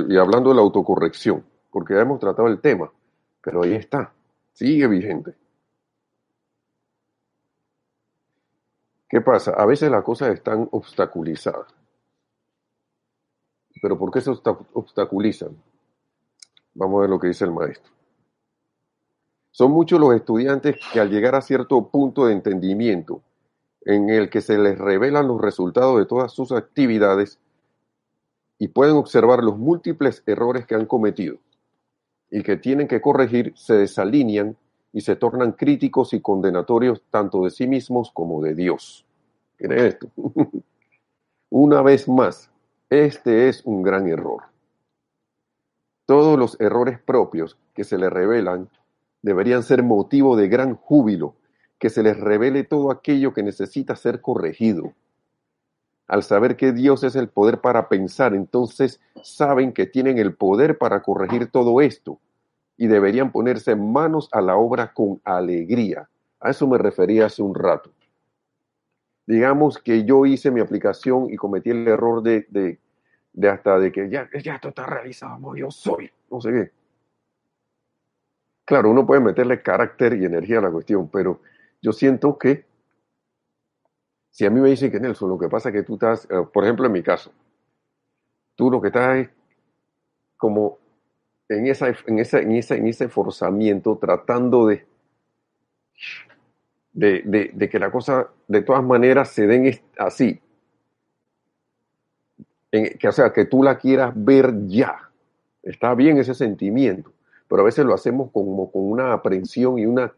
Y 0.09 0.17
hablando 0.17 0.49
de 0.49 0.55
la 0.57 0.63
autocorrección, 0.63 1.45
porque 1.71 1.93
ya 1.93 2.01
hemos 2.01 2.19
tratado 2.19 2.49
el 2.49 2.59
tema, 2.59 2.91
pero 3.43 3.63
ahí 3.63 3.75
está, 3.75 4.15
sigue 4.55 4.87
vigente. 4.87 5.35
¿Qué 9.11 9.21
pasa? 9.21 9.51
A 9.51 9.67
veces 9.67 9.91
las 9.91 10.03
cosas 10.03 10.31
están 10.31 10.71
obstaculizadas. 10.73 11.67
¿Pero 13.83 13.99
por 13.99 14.11
qué 14.11 14.23
se 14.23 14.31
obstaculizan? 14.31 15.55
Vamos 16.77 16.99
a 16.99 17.01
ver 17.03 17.11
lo 17.11 17.19
que 17.19 17.29
dice 17.29 17.45
el 17.45 17.53
maestro. 17.53 17.91
Son 19.51 19.71
muchos 19.71 19.99
los 19.99 20.15
estudiantes 20.15 20.77
que 20.93 21.01
al 21.01 21.11
llegar 21.11 21.35
a 21.35 21.41
cierto 21.41 21.89
punto 21.89 22.27
de 22.27 22.35
entendimiento 22.35 23.23
en 23.87 24.11
el 24.11 24.29
que 24.29 24.43
se 24.43 24.59
les 24.59 24.77
revelan 24.77 25.27
los 25.27 25.41
resultados 25.41 25.99
de 25.99 26.05
todas 26.05 26.33
sus 26.33 26.53
actividades 26.53 27.39
y 28.59 28.69
pueden 28.69 28.97
observar 28.97 29.43
los 29.43 29.57
múltiples 29.57 30.23
errores 30.27 30.67
que 30.67 30.75
han 30.75 30.85
cometido 30.85 31.39
y 32.31 32.43
que 32.43 32.57
tienen 32.57 32.89
que 32.89 33.01
corregir, 33.01 33.55
se 33.57 33.75
desalinean 33.75 34.57
y 34.93 35.01
se 35.01 35.17
tornan 35.17 35.53
críticos 35.53 36.13
y 36.13 36.21
condenatorios 36.21 37.03
tanto 37.11 37.45
de 37.45 37.51
sí 37.51 37.67
mismos 37.67 38.11
como 38.13 38.43
de 38.43 38.55
Dios. 38.55 39.07
¿Quiere 39.57 39.87
esto? 39.87 40.09
Una 41.49 41.81
vez 41.81 42.07
más, 42.07 42.51
este 42.91 43.49
es 43.49 43.65
un 43.65 43.83
gran 43.83 44.07
error. 44.09 44.43
Todos 46.07 46.39
los 46.39 46.59
errores 46.61 47.01
propios 47.01 47.59
que 47.75 47.83
se 47.83 47.99
le 47.99 48.09
revelan 48.09 48.71
deberían 49.23 49.65
ser 49.65 49.83
motivo 49.83 50.37
de 50.37 50.49
gran 50.49 50.77
júbilo, 50.77 51.35
que 51.81 51.91
se 51.91 52.05
les 52.05 52.19
revele 52.19 52.63
todo 52.63 52.93
aquello 52.93 53.35
que 53.35 53.43
necesita 53.43 53.97
ser 53.97 54.21
corregido. 54.21 54.95
Al 56.07 56.23
saber 56.23 56.57
que 56.57 56.73
Dios 56.73 57.03
es 57.03 57.17
el 57.17 57.29
poder 57.29 57.61
para 57.61 57.89
pensar, 57.89 58.35
entonces 58.35 59.01
saben 59.25 59.73
que 59.73 59.87
tienen 59.87 60.19
el 60.19 60.35
poder 60.35 60.79
para 60.79 61.03
corregir 61.03 61.51
todo 61.51 61.81
esto 61.81 62.21
y 62.77 62.87
deberían 62.87 63.33
ponerse 63.33 63.75
manos 63.75 64.29
a 64.31 64.41
la 64.41 64.57
obra 64.57 64.93
con 64.93 65.21
alegría. 65.25 66.09
A 66.39 66.51
eso 66.51 66.69
me 66.69 66.79
refería 66.79 67.27
hace 67.27 67.43
un 67.43 67.55
rato. 67.55 67.91
Digamos 69.27 69.79
que 69.79 70.05
yo 70.05 70.25
hice 70.25 70.53
mi 70.53 70.61
aplicación 70.61 71.29
y 71.31 71.37
cometí 71.37 71.71
el 71.71 71.89
error 71.89 72.23
de, 72.23 72.47
de, 72.51 72.79
de 73.37 73.51
hasta 73.51 73.79
de 73.79 73.93
que 73.93 74.09
ya, 74.09 74.29
ya 74.43 74.55
esto 74.55 74.71
está 74.71 74.87
realizado, 74.87 75.55
yo 75.55 75.71
soy, 75.71 76.11
no 76.31 76.41
sé 76.41 76.51
qué. 76.51 76.73
Claro, 78.65 78.91
uno 78.91 79.07
puede 79.07 79.21
meterle 79.21 79.63
carácter 79.63 80.15
y 80.15 80.25
energía 80.25 80.59
a 80.59 80.63
la 80.63 80.71
cuestión, 80.71 81.09
pero 81.09 81.41
yo 81.83 81.93
siento 81.93 82.37
que 82.39 82.65
si 84.31 84.47
a 84.47 84.51
mí 84.51 84.59
me 84.61 84.71
dicen 84.71 84.91
que 84.91 84.99
Nelson, 84.99 85.29
lo 85.29 85.39
que 85.39 85.49
pasa 85.49 85.69
es 85.69 85.75
que 85.75 85.83
tú 85.83 85.95
estás, 85.95 86.25
eh, 86.31 86.47
por 86.53 86.65
ejemplo, 86.65 86.87
en 86.87 86.93
mi 86.93 87.03
caso, 87.03 87.31
tú 88.55 88.71
lo 88.71 88.81
que 88.81 88.89
estás 88.89 89.19
es 89.19 89.29
como 90.39 90.79
en, 91.49 91.67
esa, 91.67 91.89
en, 92.07 92.19
esa, 92.19 92.41
en, 92.41 92.53
esa, 92.53 92.75
en 92.75 92.87
ese 92.87 93.09
forzamiento, 93.09 93.99
tratando 93.99 94.67
de, 94.67 94.87
de, 96.93 97.23
de, 97.25 97.51
de 97.53 97.69
que 97.69 97.79
la 97.79 97.91
cosa 97.93 98.31
de 98.49 98.63
todas 98.63 98.83
maneras 98.83 99.29
se 99.29 99.47
den 99.47 99.79
así, 99.99 100.41
que, 102.99 103.09
o 103.09 103.13
sea, 103.13 103.33
que 103.33 103.45
tú 103.45 103.63
la 103.63 103.79
quieras 103.79 104.13
ver 104.15 104.67
ya. 104.67 105.11
Está 105.63 105.95
bien 105.95 106.19
ese 106.19 106.35
sentimiento, 106.35 107.13
pero 107.49 107.63
a 107.63 107.65
veces 107.65 107.85
lo 107.85 107.95
hacemos 107.95 108.31
como 108.31 108.71
con 108.71 108.91
una 108.91 109.13
aprensión 109.13 109.79
y 109.79 109.87
unas 109.87 110.13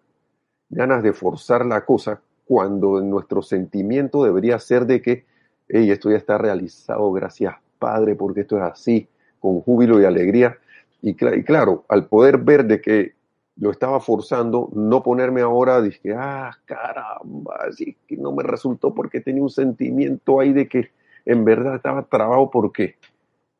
ganas 0.68 1.02
de 1.02 1.12
forzar 1.12 1.64
la 1.64 1.84
cosa 1.84 2.20
cuando 2.44 3.00
nuestro 3.00 3.42
sentimiento 3.42 4.24
debería 4.24 4.58
ser 4.58 4.86
de 4.86 5.02
que, 5.02 5.24
hey, 5.68 5.90
esto 5.90 6.10
ya 6.10 6.16
está 6.16 6.38
realizado, 6.38 7.10
gracias 7.12 7.54
Padre, 7.78 8.14
porque 8.14 8.40
esto 8.40 8.56
es 8.56 8.62
así, 8.62 9.08
con 9.38 9.60
júbilo 9.60 10.00
y 10.00 10.04
alegría. 10.04 10.58
Y, 11.00 11.14
claro, 11.14 11.84
al 11.88 12.06
poder 12.06 12.38
ver 12.38 12.64
de 12.64 12.80
que 12.80 13.12
lo 13.56 13.70
estaba 13.70 14.00
forzando, 14.00 14.68
no 14.74 15.02
ponerme 15.02 15.42
ahora, 15.42 15.80
dije, 15.80 16.14
ah, 16.16 16.56
caramba, 16.64 17.56
así 17.68 17.96
que 18.06 18.16
no 18.16 18.32
me 18.32 18.42
resultó 18.42 18.94
porque 18.94 19.20
tenía 19.20 19.42
un 19.42 19.50
sentimiento 19.50 20.40
ahí 20.40 20.52
de 20.52 20.68
que 20.68 20.90
en 21.28 21.44
verdad 21.44 21.76
estaba 21.76 22.02
trabado 22.04 22.50
porque 22.50 22.96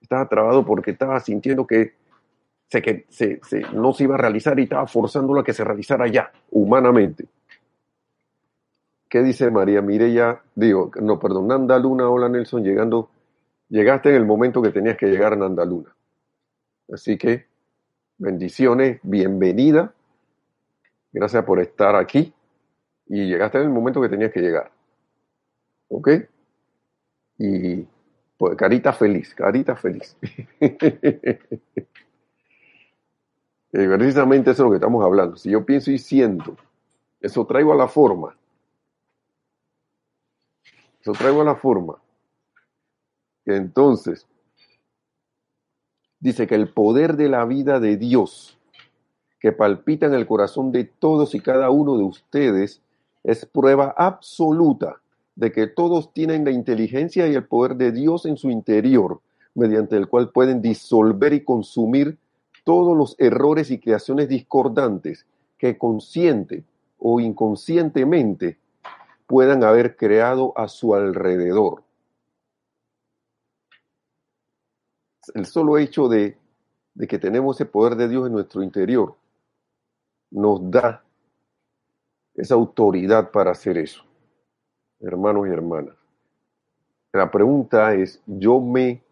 estaba 0.00 0.26
trabado 0.26 0.64
porque 0.64 0.92
estaba 0.92 1.20
sintiendo 1.20 1.66
que, 1.66 1.92
se, 2.66 2.80
que 2.80 3.04
se, 3.10 3.40
no 3.74 3.92
se 3.92 4.04
iba 4.04 4.14
a 4.14 4.18
realizar 4.18 4.58
y 4.58 4.62
estaba 4.62 4.86
forzándolo 4.86 5.40
a 5.40 5.44
que 5.44 5.52
se 5.52 5.64
realizara 5.64 6.06
ya, 6.08 6.32
humanamente. 6.50 7.26
¿Qué 9.06 9.22
dice 9.22 9.50
María 9.50 9.82
Mireya? 9.82 10.40
Digo, 10.54 10.90
no, 11.02 11.18
perdón, 11.18 11.48
Nanda 11.48 11.78
Luna, 11.78 12.08
hola 12.08 12.30
Nelson, 12.30 12.64
llegando, 12.64 13.10
llegaste 13.68 14.08
en 14.08 14.14
el 14.14 14.24
momento 14.24 14.62
que 14.62 14.70
tenías 14.70 14.96
que 14.96 15.08
llegar, 15.08 15.36
Nanda 15.36 15.66
Luna. 15.66 15.94
Así 16.90 17.18
que, 17.18 17.44
bendiciones, 18.16 18.98
bienvenida, 19.02 19.92
gracias 21.12 21.44
por 21.44 21.60
estar 21.60 21.96
aquí 21.96 22.32
y 23.08 23.26
llegaste 23.26 23.58
en 23.58 23.64
el 23.64 23.70
momento 23.70 24.00
que 24.00 24.08
tenías 24.08 24.32
que 24.32 24.40
llegar. 24.40 24.70
¿Ok? 25.88 26.08
Y 27.38 27.86
pues 28.36 28.56
carita 28.56 28.92
feliz, 28.92 29.34
carita 29.34 29.76
feliz. 29.76 30.16
Eh, 33.70 33.86
precisamente 33.86 34.52
eso 34.52 34.62
es 34.62 34.64
lo 34.64 34.70
que 34.70 34.76
estamos 34.76 35.04
hablando. 35.04 35.36
Si 35.36 35.50
yo 35.50 35.62
pienso 35.66 35.90
y 35.90 35.98
siento, 35.98 36.56
eso 37.20 37.44
traigo 37.44 37.74
a 37.74 37.76
la 37.76 37.86
forma 37.86 38.34
eso 41.00 41.12
traigo 41.12 41.44
la 41.44 41.54
forma. 41.54 41.96
Entonces, 43.44 44.26
dice 46.20 46.46
que 46.46 46.54
el 46.54 46.72
poder 46.72 47.16
de 47.16 47.28
la 47.28 47.44
vida 47.44 47.80
de 47.80 47.96
Dios, 47.96 48.58
que 49.40 49.52
palpita 49.52 50.06
en 50.06 50.14
el 50.14 50.26
corazón 50.26 50.72
de 50.72 50.84
todos 50.84 51.34
y 51.34 51.40
cada 51.40 51.70
uno 51.70 51.96
de 51.96 52.04
ustedes, 52.04 52.82
es 53.22 53.46
prueba 53.46 53.94
absoluta 53.96 55.00
de 55.38 55.52
que 55.52 55.68
todos 55.68 56.12
tienen 56.12 56.44
la 56.44 56.50
inteligencia 56.50 57.28
y 57.28 57.34
el 57.34 57.46
poder 57.46 57.76
de 57.76 57.92
Dios 57.92 58.26
en 58.26 58.36
su 58.36 58.50
interior, 58.50 59.20
mediante 59.54 59.96
el 59.96 60.08
cual 60.08 60.32
pueden 60.32 60.60
disolver 60.60 61.32
y 61.32 61.44
consumir 61.44 62.18
todos 62.64 62.96
los 62.96 63.14
errores 63.18 63.70
y 63.70 63.78
creaciones 63.78 64.28
discordantes 64.28 65.26
que 65.56 65.78
consciente 65.78 66.64
o 66.98 67.20
inconscientemente 67.20 68.58
puedan 69.28 69.62
haber 69.62 69.96
creado 69.96 70.52
a 70.58 70.66
su 70.66 70.92
alrededor. 70.92 71.84
El 75.34 75.46
solo 75.46 75.78
hecho 75.78 76.08
de, 76.08 76.36
que 77.08 77.18
tenemos 77.20 77.56
ese 77.56 77.66
poder 77.66 77.94
de 77.94 78.08
Dios 78.08 78.26
en 78.26 78.32
nuestro 78.32 78.60
interior 78.60 79.14
nos 80.32 80.68
da 80.68 81.04
esa 82.34 82.54
autoridad 82.54 83.30
para 83.30 83.52
hacer 83.52 83.78
eso, 83.78 84.02
hermanos 85.00 85.46
y 85.46 85.50
hermanas. 85.50 85.94
La 87.12 87.30
pregunta 87.30 87.94
es, 87.94 88.22
yo 88.26 88.60
me 88.60 89.02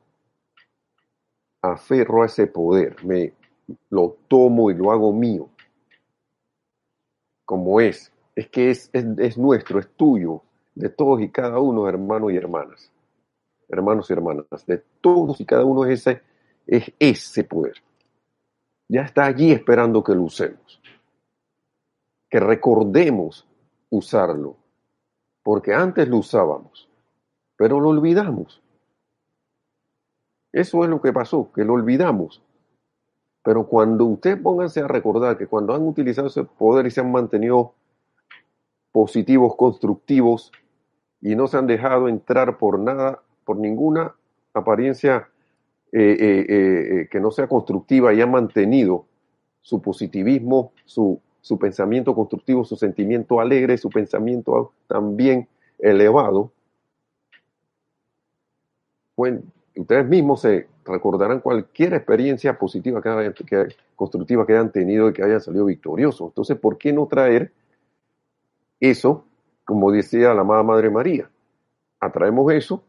aferro 1.62 2.22
a 2.22 2.26
ese 2.26 2.46
poder, 2.46 3.04
me 3.04 3.32
lo 3.90 4.16
tomo 4.28 4.70
y 4.70 4.74
lo 4.74 4.92
hago 4.92 5.12
mío, 5.12 5.48
como 7.44 7.80
es, 7.80 8.12
es 8.34 8.48
que 8.48 8.70
es, 8.70 8.90
es, 8.92 9.38
nuestro, 9.38 9.78
es 9.78 9.88
tuyo, 9.96 10.42
de 10.74 10.90
todos 10.90 11.22
y 11.22 11.30
cada 11.30 11.58
uno, 11.58 11.88
hermanos 11.88 12.32
y 12.32 12.36
hermanas. 12.36 12.92
Hermanos 13.68 14.08
y 14.10 14.12
hermanas, 14.12 14.46
de 14.66 14.82
todos 15.00 15.40
y 15.40 15.46
cada 15.46 15.64
uno 15.64 15.84
es 15.86 16.06
ese, 16.06 16.22
es 16.66 16.92
ese 16.98 17.44
poder. 17.44 17.74
Ya 18.88 19.02
está 19.02 19.24
allí 19.24 19.50
esperando 19.50 20.04
que 20.04 20.14
lo 20.14 20.22
usemos. 20.22 20.80
Que 22.28 22.38
recordemos 22.38 23.46
usarlo. 23.90 24.56
Porque 25.46 25.72
antes 25.72 26.08
lo 26.08 26.16
usábamos, 26.16 26.88
pero 27.56 27.78
lo 27.78 27.90
olvidamos. 27.90 28.60
Eso 30.52 30.82
es 30.82 30.90
lo 30.90 31.00
que 31.00 31.12
pasó, 31.12 31.52
que 31.52 31.64
lo 31.64 31.74
olvidamos. 31.74 32.42
Pero 33.44 33.68
cuando 33.68 34.06
usted 34.06 34.42
pónganse 34.42 34.80
a 34.80 34.88
recordar 34.88 35.38
que 35.38 35.46
cuando 35.46 35.72
han 35.72 35.86
utilizado 35.86 36.26
ese 36.26 36.42
poder 36.42 36.86
y 36.86 36.90
se 36.90 37.00
han 37.00 37.12
mantenido 37.12 37.74
positivos, 38.90 39.54
constructivos, 39.54 40.50
y 41.20 41.36
no 41.36 41.46
se 41.46 41.58
han 41.58 41.68
dejado 41.68 42.08
entrar 42.08 42.58
por 42.58 42.80
nada, 42.80 43.22
por 43.44 43.56
ninguna 43.56 44.16
apariencia 44.52 45.28
eh, 45.92 46.16
eh, 46.18 46.46
eh, 46.48 47.08
que 47.08 47.20
no 47.20 47.30
sea 47.30 47.46
constructiva 47.46 48.12
y 48.12 48.20
han 48.20 48.32
mantenido 48.32 49.06
su 49.60 49.80
positivismo, 49.80 50.72
su, 50.84 51.20
su 51.46 51.60
pensamiento 51.60 52.12
constructivo, 52.12 52.64
su 52.64 52.74
sentimiento 52.74 53.38
alegre, 53.38 53.78
su 53.78 53.88
pensamiento 53.88 54.72
también 54.88 55.46
elevado. 55.78 56.50
Bueno, 59.16 59.42
ustedes 59.76 60.08
mismos 60.08 60.40
se 60.40 60.66
recordarán 60.84 61.38
cualquier 61.38 61.94
experiencia 61.94 62.58
positiva 62.58 63.00
que, 63.00 63.32
que, 63.46 63.68
constructiva 63.94 64.44
que 64.44 64.54
hayan 64.54 64.72
tenido 64.72 65.08
y 65.08 65.12
que 65.12 65.22
hayan 65.22 65.40
salido 65.40 65.66
victoriosos. 65.66 66.30
Entonces, 66.30 66.58
¿por 66.58 66.78
qué 66.78 66.92
no 66.92 67.06
traer 67.06 67.52
eso, 68.80 69.24
como 69.64 69.92
decía 69.92 70.34
la 70.34 70.40
amada 70.40 70.64
Madre 70.64 70.90
María, 70.90 71.30
atraemos 72.00 72.52
eso, 72.54 72.82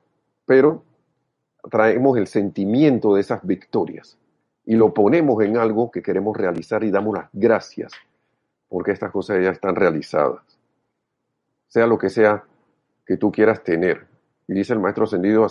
pero 0.47 0.81
traemos 1.69 2.17
el 2.17 2.25
sentimiento 2.25 3.13
de 3.13 3.21
esas 3.21 3.45
victorias 3.45 4.17
y 4.65 4.75
lo 4.75 4.95
ponemos 4.95 5.43
en 5.43 5.57
algo 5.57 5.91
que 5.91 6.01
queremos 6.01 6.35
realizar 6.35 6.83
y 6.83 6.89
damos 6.89 7.15
las 7.15 7.29
gracias 7.31 7.93
porque 8.69 8.91
estas 8.91 9.11
cosas 9.11 9.43
ya 9.43 9.51
están 9.51 9.75
realizadas. 9.75 10.41
Sea 11.67 11.87
lo 11.87 11.97
que 11.97 12.09
sea 12.09 12.43
que 13.05 13.17
tú 13.17 13.31
quieras 13.31 13.63
tener. 13.63 14.07
Y 14.47 14.53
dice 14.53 14.73
el 14.73 14.79
maestro 14.79 15.05
ascendido, 15.05 15.45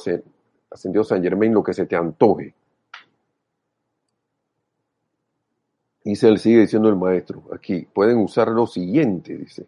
ascendido 0.71 1.05
San 1.05 1.23
Germain, 1.23 1.53
lo 1.53 1.63
que 1.63 1.75
se 1.75 1.87
te 1.87 1.97
antoje. 1.97 2.55
Dice 6.05 6.29
él, 6.29 6.39
sigue 6.39 6.61
diciendo 6.61 6.89
el 6.89 6.97
maestro, 6.97 7.43
aquí, 7.53 7.89
pueden 7.93 8.19
usar 8.19 8.49
lo 8.49 8.67
siguiente, 8.67 9.37
dice. 9.37 9.67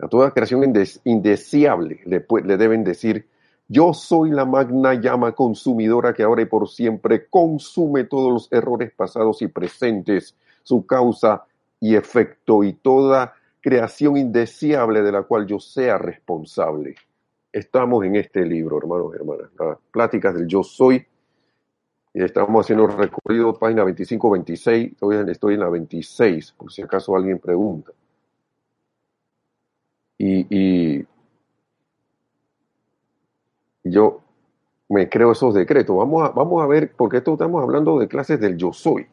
A 0.00 0.08
toda 0.08 0.32
creación 0.32 0.74
indeseable 1.04 2.00
le, 2.04 2.26
le 2.44 2.56
deben 2.56 2.82
decir, 2.82 3.28
yo 3.68 3.94
soy 3.94 4.30
la 4.30 4.44
magna 4.44 4.94
llama 4.94 5.32
consumidora 5.32 6.12
que 6.12 6.24
ahora 6.24 6.42
y 6.42 6.46
por 6.46 6.68
siempre 6.68 7.28
consume 7.28 8.04
todos 8.04 8.32
los 8.32 8.52
errores 8.52 8.92
pasados 8.92 9.40
y 9.42 9.46
presentes, 9.46 10.34
su 10.64 10.84
causa 10.84 11.44
y 11.82 11.96
efecto 11.96 12.62
y 12.62 12.74
toda 12.74 13.34
creación 13.60 14.16
indeseable 14.16 15.02
de 15.02 15.10
la 15.10 15.24
cual 15.24 15.46
yo 15.46 15.58
sea 15.58 15.98
responsable. 15.98 16.94
Estamos 17.52 18.04
en 18.04 18.14
este 18.14 18.46
libro, 18.46 18.78
hermanos 18.78 19.10
y 19.12 19.16
hermanas, 19.16 19.50
las 19.58 19.78
pláticas 19.90 20.32
del 20.32 20.46
yo 20.46 20.62
soy. 20.62 21.04
Y 22.14 22.22
estamos 22.22 22.64
haciendo 22.64 22.86
recorrido, 22.86 23.58
página 23.58 23.84
25-26, 23.84 24.96
todavía 24.96 25.32
estoy 25.32 25.54
en 25.54 25.60
la 25.60 25.70
26, 25.70 26.52
por 26.52 26.72
si 26.72 26.82
acaso 26.82 27.16
alguien 27.16 27.40
pregunta. 27.40 27.90
Y, 30.18 31.04
yo 33.82 34.22
me 34.88 35.08
creo 35.08 35.32
esos 35.32 35.52
decretos. 35.52 35.96
Vamos 35.96 36.22
a, 36.22 36.28
vamos 36.28 36.62
a 36.62 36.66
ver, 36.68 36.92
porque 36.94 37.16
esto 37.16 37.32
estamos 37.32 37.60
hablando 37.60 37.98
de 37.98 38.06
clases 38.06 38.38
del 38.38 38.56
yo 38.56 38.72
soy. 38.72 39.08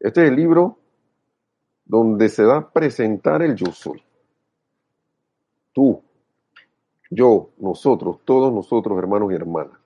Este 0.00 0.24
es 0.24 0.30
el 0.30 0.34
libro 0.34 0.80
donde 1.86 2.28
se 2.28 2.44
va 2.44 2.58
a 2.58 2.70
presentar 2.70 3.42
el 3.42 3.54
yo 3.54 3.72
soy. 3.72 4.02
Tú, 5.72 6.02
yo, 7.10 7.50
nosotros, 7.58 8.18
todos 8.24 8.52
nosotros, 8.52 8.98
hermanos 8.98 9.32
y 9.32 9.36
hermanas. 9.36 9.78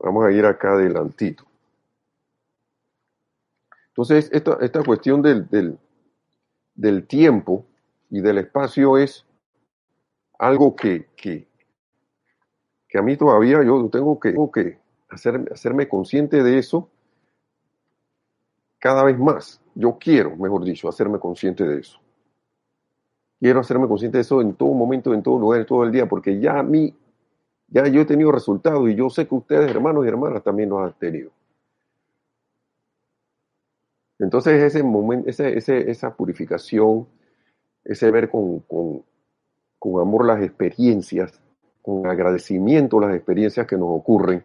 Vamos 0.00 0.24
a 0.24 0.32
ir 0.32 0.44
acá 0.44 0.72
adelantito. 0.72 1.44
Entonces, 3.88 4.28
esta, 4.32 4.58
esta 4.60 4.82
cuestión 4.82 5.22
del, 5.22 5.48
del, 5.48 5.78
del 6.74 7.06
tiempo 7.06 7.64
y 8.10 8.20
del 8.20 8.38
espacio 8.38 8.96
es 8.96 9.24
algo 10.38 10.74
que, 10.74 11.08
que, 11.16 11.46
a 12.96 13.02
mí 13.02 13.16
todavía 13.16 13.62
yo 13.62 13.88
tengo 13.90 14.18
que, 14.18 14.34
que 14.54 14.78
hacer, 15.10 15.48
hacerme 15.52 15.88
consciente 15.88 16.42
de 16.42 16.58
eso 16.58 16.88
cada 18.78 19.02
vez 19.02 19.18
más. 19.18 19.60
Yo 19.78 19.96
quiero, 19.96 20.34
mejor 20.36 20.64
dicho, 20.64 20.88
hacerme 20.88 21.20
consciente 21.20 21.64
de 21.64 21.78
eso. 21.78 22.00
Quiero 23.38 23.60
hacerme 23.60 23.86
consciente 23.86 24.18
de 24.18 24.22
eso 24.22 24.40
en 24.42 24.54
todo 24.54 24.74
momento, 24.74 25.14
en 25.14 25.22
todo 25.22 25.38
lugar, 25.38 25.60
en 25.60 25.66
todo 25.66 25.84
el 25.84 25.92
día, 25.92 26.08
porque 26.08 26.40
ya 26.40 26.58
a 26.58 26.62
mí 26.64 26.92
Ya 27.70 27.86
yo 27.86 28.00
he 28.00 28.04
tenido 28.06 28.32
resultados 28.32 28.88
y 28.90 28.94
yo 28.96 29.10
sé 29.10 29.26
que 29.28 29.34
ustedes, 29.34 29.70
hermanos 29.70 30.04
y 30.04 30.08
hermanas, 30.08 30.42
también 30.42 30.70
los 30.70 30.80
han 30.80 30.98
tenido. 30.98 31.30
Entonces 34.18 34.62
ese 34.62 34.82
momento, 34.82 35.28
ese, 35.28 35.90
esa 35.90 36.14
purificación, 36.16 37.06
ese 37.84 38.10
ver 38.10 38.30
con, 38.30 38.60
con, 38.60 39.04
con 39.78 40.00
amor 40.00 40.26
las 40.26 40.42
experiencias, 40.42 41.40
con 41.82 42.06
agradecimiento 42.06 43.00
las 43.00 43.14
experiencias 43.14 43.66
que 43.66 43.76
nos 43.76 43.90
ocurren, 43.90 44.44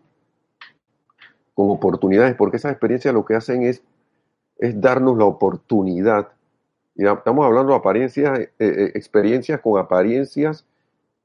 con 1.55 1.71
oportunidades, 1.71 2.35
porque 2.35 2.57
esas 2.57 2.71
experiencias 2.73 3.13
lo 3.13 3.25
que 3.25 3.35
hacen 3.35 3.63
es, 3.63 3.83
es 4.57 4.79
darnos 4.79 5.17
la 5.17 5.25
oportunidad. 5.25 6.29
Y 6.95 7.05
estamos 7.05 7.45
hablando 7.45 7.73
de 7.73 7.79
apariencias, 7.79 8.39
eh, 8.39 8.51
eh, 8.59 8.91
experiencias 8.95 9.59
con 9.61 9.79
apariencias, 9.79 10.65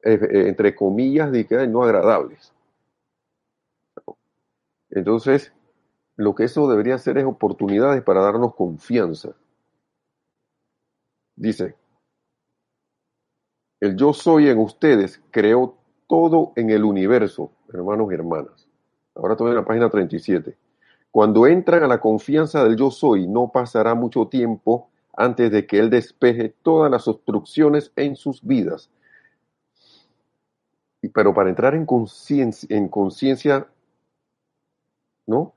eh, 0.03 0.19
entre 0.47 0.75
comillas, 0.75 1.31
de 1.31 1.47
que 1.47 1.67
no 1.67 1.83
agradables. 1.83 2.53
Entonces, 4.91 5.53
lo 6.17 6.35
que 6.35 6.45
eso 6.45 6.69
debería 6.69 6.95
hacer 6.95 7.19
es 7.19 7.25
oportunidades 7.25 8.03
para 8.03 8.23
darnos 8.23 8.55
confianza. 8.55 9.35
Dice, 11.37 11.77
el 13.81 13.97
yo 13.97 14.13
soy 14.13 14.49
en 14.49 14.59
ustedes 14.59 15.23
creó 15.31 15.77
todo 16.09 16.53
en 16.57 16.71
el 16.71 16.85
universo, 16.85 17.53
hermanos 17.73 18.11
y 18.11 18.15
hermanas. 18.15 18.67
Ahora 19.15 19.35
estoy 19.35 19.51
en 19.51 19.57
la 19.57 19.65
página 19.65 19.89
37. 19.89 20.57
Cuando 21.19 21.49
entran 21.49 21.83
a 21.83 21.89
la 21.89 21.99
confianza 21.99 22.63
del 22.63 22.77
yo 22.77 22.93
soy, 22.93 23.27
no 23.27 23.51
pasará 23.51 23.97
mucho 23.97 24.29
tiempo 24.29 24.89
antes 25.17 25.51
de 25.51 25.67
que 25.67 25.81
Él 25.81 25.91
despeje 25.91 26.55
todas 26.63 26.93
las 26.93 27.09
obstrucciones 27.09 27.91
en 27.97 28.15
sus 28.15 28.41
vidas. 28.41 28.89
Pero 31.13 31.35
para 31.35 31.51
entrar 31.51 31.75
en 31.75 31.87
conciencia, 31.87 32.69
en 32.71 32.87
conciencia, 32.87 33.67
¿no? 35.27 35.55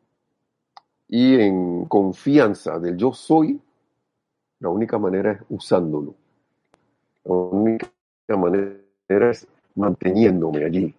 Y 1.08 1.40
en 1.40 1.86
confianza 1.86 2.80
del 2.80 2.98
yo 2.98 3.14
soy, 3.14 3.62
la 4.58 4.70
única 4.70 4.98
manera 4.98 5.34
es 5.34 5.42
usándolo. 5.48 6.16
La 7.24 7.36
única 7.36 7.88
manera 8.30 9.30
es 9.30 9.48
manteniéndome 9.76 10.66
allí. 10.66 10.96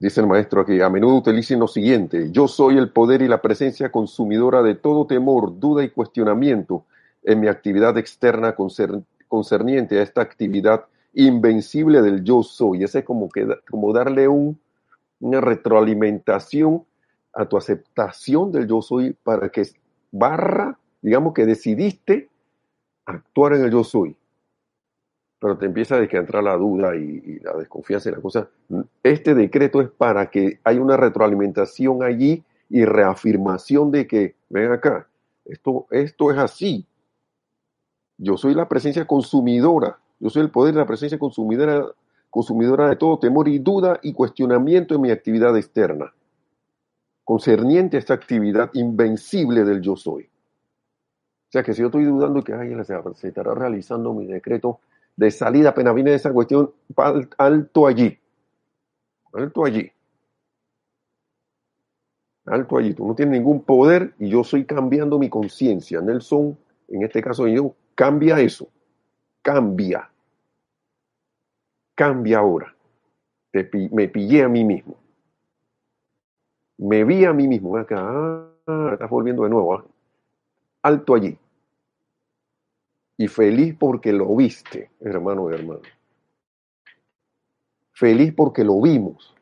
Dice 0.00 0.20
el 0.20 0.28
maestro 0.28 0.60
aquí, 0.60 0.80
a 0.80 0.88
menudo 0.88 1.16
utilicen 1.16 1.58
lo 1.58 1.66
siguiente, 1.66 2.30
yo 2.30 2.46
soy 2.46 2.78
el 2.78 2.90
poder 2.90 3.20
y 3.20 3.26
la 3.26 3.42
presencia 3.42 3.90
consumidora 3.90 4.62
de 4.62 4.76
todo 4.76 5.06
temor, 5.06 5.58
duda 5.58 5.82
y 5.82 5.90
cuestionamiento 5.90 6.84
en 7.24 7.40
mi 7.40 7.48
actividad 7.48 7.98
externa 7.98 8.54
concerniente 9.26 9.98
a 9.98 10.02
esta 10.02 10.20
actividad 10.20 10.84
invencible 11.14 12.00
del 12.00 12.22
yo 12.22 12.44
soy. 12.44 12.84
Ese 12.84 13.00
es 13.00 13.04
como, 13.04 13.28
como 13.68 13.92
darle 13.92 14.28
un, 14.28 14.60
una 15.18 15.40
retroalimentación 15.40 16.84
a 17.32 17.46
tu 17.46 17.56
aceptación 17.56 18.52
del 18.52 18.68
yo 18.68 18.80
soy 18.82 19.14
para 19.14 19.48
que 19.48 19.66
barra, 20.12 20.78
digamos 21.02 21.34
que 21.34 21.44
decidiste 21.44 22.28
actuar 23.04 23.54
en 23.54 23.64
el 23.64 23.72
yo 23.72 23.82
soy 23.82 24.16
pero 25.40 25.56
te 25.56 25.66
empieza 25.66 25.96
a 25.96 26.02
entrar 26.02 26.42
la 26.42 26.56
duda 26.56 26.96
y, 26.96 27.38
la 27.40 27.54
desconfianza 27.54 28.08
y 28.08 28.12
la 28.12 28.20
cosa. 28.20 28.48
Este 29.02 29.34
decreto 29.34 29.80
es 29.80 29.88
para 29.88 30.30
que 30.30 30.58
haya 30.64 30.80
una 30.80 30.96
retroalimentación 30.96 32.02
allí 32.02 32.42
y 32.68 32.84
reafirmación 32.84 33.90
de 33.90 34.06
que, 34.06 34.34
ven 34.48 34.72
acá, 34.72 35.08
esto, 35.44 35.86
esto 35.90 36.30
es 36.32 36.38
así. 36.38 36.86
Yo 38.18 38.36
soy 38.36 38.54
la 38.54 38.68
presencia 38.68 39.06
consumidora, 39.06 39.98
yo 40.18 40.28
soy 40.28 40.42
el 40.42 40.50
poder 40.50 40.74
de 40.74 40.80
la 40.80 40.86
presencia 40.86 41.18
consumidora, 41.18 41.86
consumidora 42.30 42.88
de 42.88 42.96
todo 42.96 43.18
temor 43.18 43.48
y 43.48 43.60
duda 43.60 44.00
y 44.02 44.12
cuestionamiento 44.12 44.96
en 44.96 45.02
mi 45.02 45.10
actividad 45.12 45.56
externa, 45.56 46.12
concerniente 47.22 47.96
a 47.96 48.00
esta 48.00 48.14
actividad 48.14 48.70
invencible 48.74 49.64
del 49.64 49.80
yo 49.80 49.94
soy. 49.94 50.24
O 50.24 51.50
sea 51.50 51.62
que 51.62 51.72
si 51.72 51.80
yo 51.80 51.86
estoy 51.86 52.04
dudando 52.04 52.42
que 52.42 52.52
ay, 52.52 52.76
se 53.14 53.28
estará 53.28 53.54
realizando 53.54 54.12
mi 54.12 54.26
decreto, 54.26 54.80
de 55.18 55.32
salida, 55.32 55.70
apenas 55.70 55.96
viene 55.96 56.14
esa 56.14 56.32
cuestión, 56.32 56.72
alto 57.38 57.88
allí. 57.88 58.16
Alto 59.32 59.64
allí. 59.64 59.90
Alto 62.46 62.78
allí. 62.78 62.94
Tú 62.94 63.04
no 63.04 63.16
tienes 63.16 63.32
ningún 63.32 63.64
poder 63.64 64.14
y 64.20 64.28
yo 64.28 64.44
soy 64.44 64.64
cambiando 64.64 65.18
mi 65.18 65.28
conciencia. 65.28 66.00
Nelson, 66.00 66.56
en 66.86 67.02
este 67.02 67.20
caso 67.20 67.48
yo, 67.48 67.74
cambia 67.96 68.38
eso. 68.38 68.68
Cambia. 69.42 70.08
Cambia 71.96 72.38
ahora. 72.38 72.72
me 73.90 74.06
pillé 74.06 74.44
a 74.44 74.48
mí 74.48 74.62
mismo. 74.62 74.96
Me 76.76 77.02
vi 77.02 77.24
a 77.24 77.32
mí 77.32 77.48
mismo. 77.48 77.76
Acá, 77.76 77.98
ah, 78.68 78.90
estás 78.92 79.10
volviendo 79.10 79.42
de 79.42 79.50
nuevo. 79.50 79.74
¿ah? 79.74 79.84
Alto 80.82 81.16
allí 81.16 81.36
y 83.18 83.26
feliz 83.26 83.74
porque 83.76 84.12
lo 84.12 84.34
viste, 84.36 84.92
hermano 85.00 85.50
y 85.50 85.54
hermano. 85.54 85.80
Feliz 87.92 88.32
porque 88.32 88.62
lo 88.62 88.80
vimos. 88.80 89.34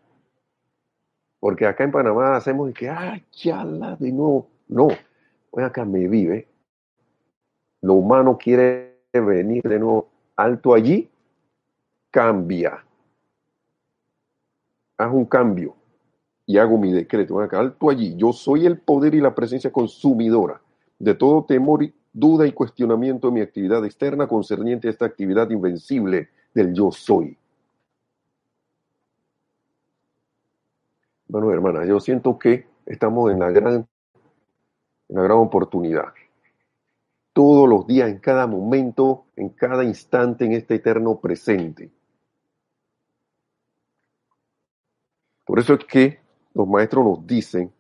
Porque 1.39 1.67
acá 1.67 1.85
en 1.85 1.93
Panamá 1.93 2.37
hacemos 2.37 2.69
de 2.69 2.73
que, 2.73 2.89
ah, 2.89 3.21
chala, 3.31 3.95
de 3.97 4.11
nuevo. 4.11 4.49
No, 4.67 4.89
voy 5.53 5.63
acá 5.63 5.85
me 5.85 6.09
vive. 6.09 6.49
Lo 7.83 7.95
humano 7.95 8.39
quiere 8.39 9.03
venir 9.13 9.63
de 9.63 9.79
nuevo 9.79 10.09
alto 10.37 10.73
allí, 10.73 11.11
cambia. 12.11 12.83
Haz 14.97 15.13
un 15.13 15.27
cambio 15.27 15.77
y 16.47 16.57
hago 16.57 16.79
mi 16.79 16.93
decreto. 16.93 17.39
Acá, 17.41 17.61
alto 17.61 17.91
allí. 17.91 18.17
Yo 18.17 18.33
soy 18.33 18.65
el 18.65 18.79
poder 18.81 19.15
y 19.15 19.21
la 19.21 19.35
presencia 19.35 19.71
consumidora 19.71 20.63
de 20.99 21.15
todo 21.15 21.45
temor 21.45 21.83
y 21.83 21.95
duda 22.17 22.47
y 22.47 22.53
cuestionamiento 22.53 23.29
de 23.29 23.35
mi 23.35 23.41
actividad 23.43 23.85
externa 23.85 24.27
concerniente 24.27 24.89
a 24.89 24.91
esta 24.91 25.05
actividad 25.05 25.51
invencible 25.51 26.31
del 26.55 26.73
yo 26.73 26.91
soy. 26.91 27.37
Bueno, 31.29 31.53
hermanas, 31.53 31.87
yo 31.87 32.01
siento 32.01 32.39
que 32.39 32.67
estamos 32.87 33.31
en 33.31 33.39
la 33.39 33.51
gran, 33.51 33.87
en 35.09 35.17
la 35.17 35.23
gran 35.25 35.37
oportunidad. 35.37 36.07
Todos 37.35 37.69
los 37.69 37.87
días, 37.87 38.09
en 38.09 38.19
cada 38.19 38.47
momento, 38.47 39.27
en 39.37 39.51
cada 39.51 39.85
instante, 39.85 40.47
en 40.47 40.53
este 40.53 40.77
eterno 40.77 41.21
presente. 41.21 41.91
Por 45.45 45.59
eso 45.59 45.75
es 45.75 45.85
que 45.85 46.21
los 46.55 46.67
maestros 46.67 47.05
nos 47.05 47.27
dicen 47.27 47.71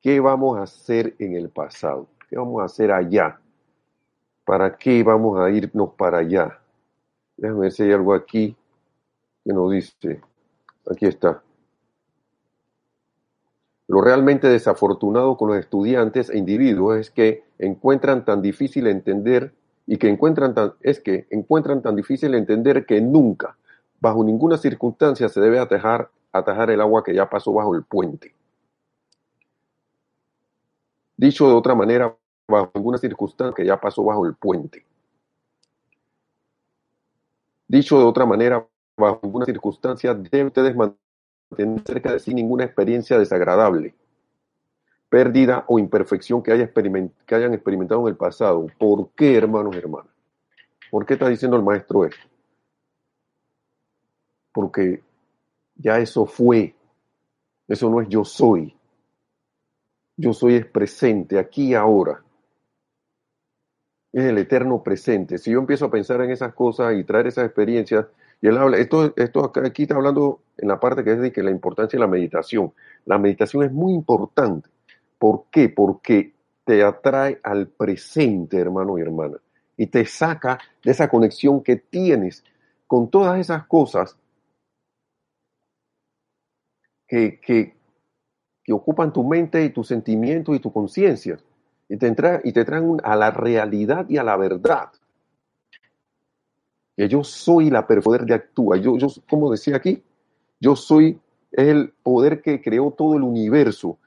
qué 0.00 0.20
vamos 0.20 0.56
a 0.56 0.62
hacer 0.62 1.16
en 1.18 1.34
el 1.34 1.48
pasado, 1.48 2.06
qué 2.30 2.36
vamos 2.36 2.62
a 2.62 2.66
hacer 2.66 2.92
allá, 2.92 3.41
¿Para 4.44 4.76
qué 4.76 5.02
vamos 5.02 5.38
a 5.40 5.50
irnos 5.50 5.94
para 5.94 6.18
allá? 6.18 6.58
Déjame 7.36 7.60
ver 7.60 7.72
si 7.72 7.84
hay 7.84 7.92
algo 7.92 8.14
aquí 8.14 8.56
que 9.44 9.52
nos 9.52 9.70
dice. 9.70 10.20
Aquí 10.90 11.06
está. 11.06 11.42
Lo 13.88 14.00
realmente 14.00 14.48
desafortunado 14.48 15.36
con 15.36 15.48
los 15.48 15.58
estudiantes 15.58 16.30
e 16.30 16.38
individuos 16.38 16.98
es 16.98 17.10
que 17.10 17.44
encuentran 17.58 18.24
tan 18.24 18.40
difícil 18.42 18.86
entender 18.86 19.52
y 19.86 19.98
que 19.98 20.08
encuentran 20.08 20.54
tan, 20.54 20.74
es 20.80 21.00
que 21.00 21.26
encuentran 21.30 21.82
tan 21.82 21.96
difícil 21.96 22.34
entender 22.34 22.86
que 22.86 23.00
nunca, 23.00 23.56
bajo 24.00 24.24
ninguna 24.24 24.56
circunstancia, 24.56 25.28
se 25.28 25.40
debe 25.40 25.58
atajar, 25.58 26.10
atajar 26.32 26.70
el 26.70 26.80
agua 26.80 27.04
que 27.04 27.14
ya 27.14 27.28
pasó 27.28 27.52
bajo 27.52 27.74
el 27.74 27.82
puente. 27.82 28.34
Dicho 31.16 31.48
de 31.48 31.54
otra 31.54 31.74
manera, 31.74 32.16
bajo 32.52 32.70
ninguna 32.74 32.98
circunstancia 32.98 33.54
que 33.54 33.66
ya 33.66 33.80
pasó 33.80 34.04
bajo 34.04 34.26
el 34.26 34.34
puente. 34.34 34.84
Dicho 37.66 37.98
de 37.98 38.04
otra 38.04 38.26
manera, 38.26 38.66
bajo 38.96 39.20
ninguna 39.22 39.46
circunstancia 39.46 40.14
deben 40.14 40.48
ustedes 40.48 40.76
mantener 40.76 41.82
cerca 41.84 42.12
de 42.12 42.20
sí 42.20 42.34
ninguna 42.34 42.64
experiencia 42.64 43.18
desagradable, 43.18 43.94
pérdida 45.08 45.64
o 45.68 45.78
imperfección 45.78 46.42
que, 46.42 46.52
haya 46.52 46.70
hayan 47.30 47.54
experimentado 47.54 48.02
en 48.02 48.08
el 48.08 48.16
pasado. 48.16 48.66
¿Por 48.78 49.10
qué, 49.12 49.36
hermanos 49.36 49.74
y 49.74 49.78
hermanas? 49.78 50.12
¿Por 50.90 51.06
qué 51.06 51.14
está 51.14 51.28
diciendo 51.28 51.56
el 51.56 51.62
maestro 51.62 52.04
esto? 52.04 52.28
Porque 54.52 55.02
ya 55.76 55.98
eso 55.98 56.26
fue. 56.26 56.74
Eso 57.66 57.88
no 57.88 58.02
es 58.02 58.08
yo 58.10 58.22
soy. 58.22 58.76
Yo 60.14 60.34
soy 60.34 60.56
es 60.56 60.66
presente, 60.66 61.38
aquí 61.38 61.68
y 61.68 61.74
ahora 61.74 62.21
es 64.12 64.24
el 64.24 64.38
eterno 64.38 64.82
presente. 64.82 65.38
Si 65.38 65.50
yo 65.50 65.58
empiezo 65.58 65.86
a 65.86 65.90
pensar 65.90 66.20
en 66.20 66.30
esas 66.30 66.54
cosas 66.54 66.94
y 66.94 67.04
traer 67.04 67.28
esas 67.28 67.46
experiencias, 67.46 68.06
y 68.40 68.48
él 68.48 68.58
habla, 68.58 68.76
esto, 68.76 69.14
esto 69.16 69.52
aquí 69.64 69.82
está 69.82 69.94
hablando 69.94 70.40
en 70.58 70.68
la 70.68 70.78
parte 70.78 71.04
que 71.04 71.12
es 71.12 71.20
de 71.20 71.32
que 71.32 71.42
la 71.42 71.50
importancia 71.50 71.96
de 71.96 72.00
la 72.00 72.08
meditación. 72.08 72.72
La 73.06 73.16
meditación 73.16 73.62
es 73.62 73.72
muy 73.72 73.94
importante. 73.94 74.68
¿Por 75.18 75.44
qué? 75.50 75.68
Porque 75.68 76.34
te 76.64 76.82
atrae 76.82 77.40
al 77.42 77.68
presente, 77.68 78.58
hermano 78.58 78.98
y 78.98 79.02
hermana, 79.02 79.38
y 79.76 79.86
te 79.86 80.04
saca 80.04 80.58
de 80.84 80.90
esa 80.90 81.08
conexión 81.08 81.62
que 81.62 81.76
tienes 81.76 82.44
con 82.86 83.08
todas 83.08 83.40
esas 83.40 83.66
cosas 83.66 84.16
que, 87.06 87.40
que, 87.40 87.74
que 88.62 88.72
ocupan 88.72 89.12
tu 89.12 89.24
mente 89.24 89.64
y 89.64 89.70
tus 89.70 89.88
sentimientos 89.88 90.54
y 90.54 90.60
tu 90.60 90.72
conciencia 90.72 91.38
y 91.92 91.98
te, 91.98 92.40
y 92.44 92.52
te 92.54 92.64
traen 92.64 92.96
a 93.04 93.14
la 93.16 93.30
realidad 93.30 94.08
y 94.08 94.16
a 94.16 94.24
la 94.24 94.38
verdad. 94.38 94.90
Que 96.96 97.06
yo 97.06 97.22
soy 97.22 97.68
la 97.68 97.86
poder 97.86 98.24
que 98.24 98.32
actúa. 98.32 98.78
Yo, 98.78 98.96
yo, 98.96 99.08
como 99.28 99.50
decía 99.50 99.76
aquí, 99.76 100.02
yo 100.58 100.74
soy 100.74 101.20
el 101.50 101.92
poder 102.02 102.40
que 102.40 102.62
creó 102.62 102.92
todo 102.92 103.16
el 103.16 103.22
universo. 103.22 103.98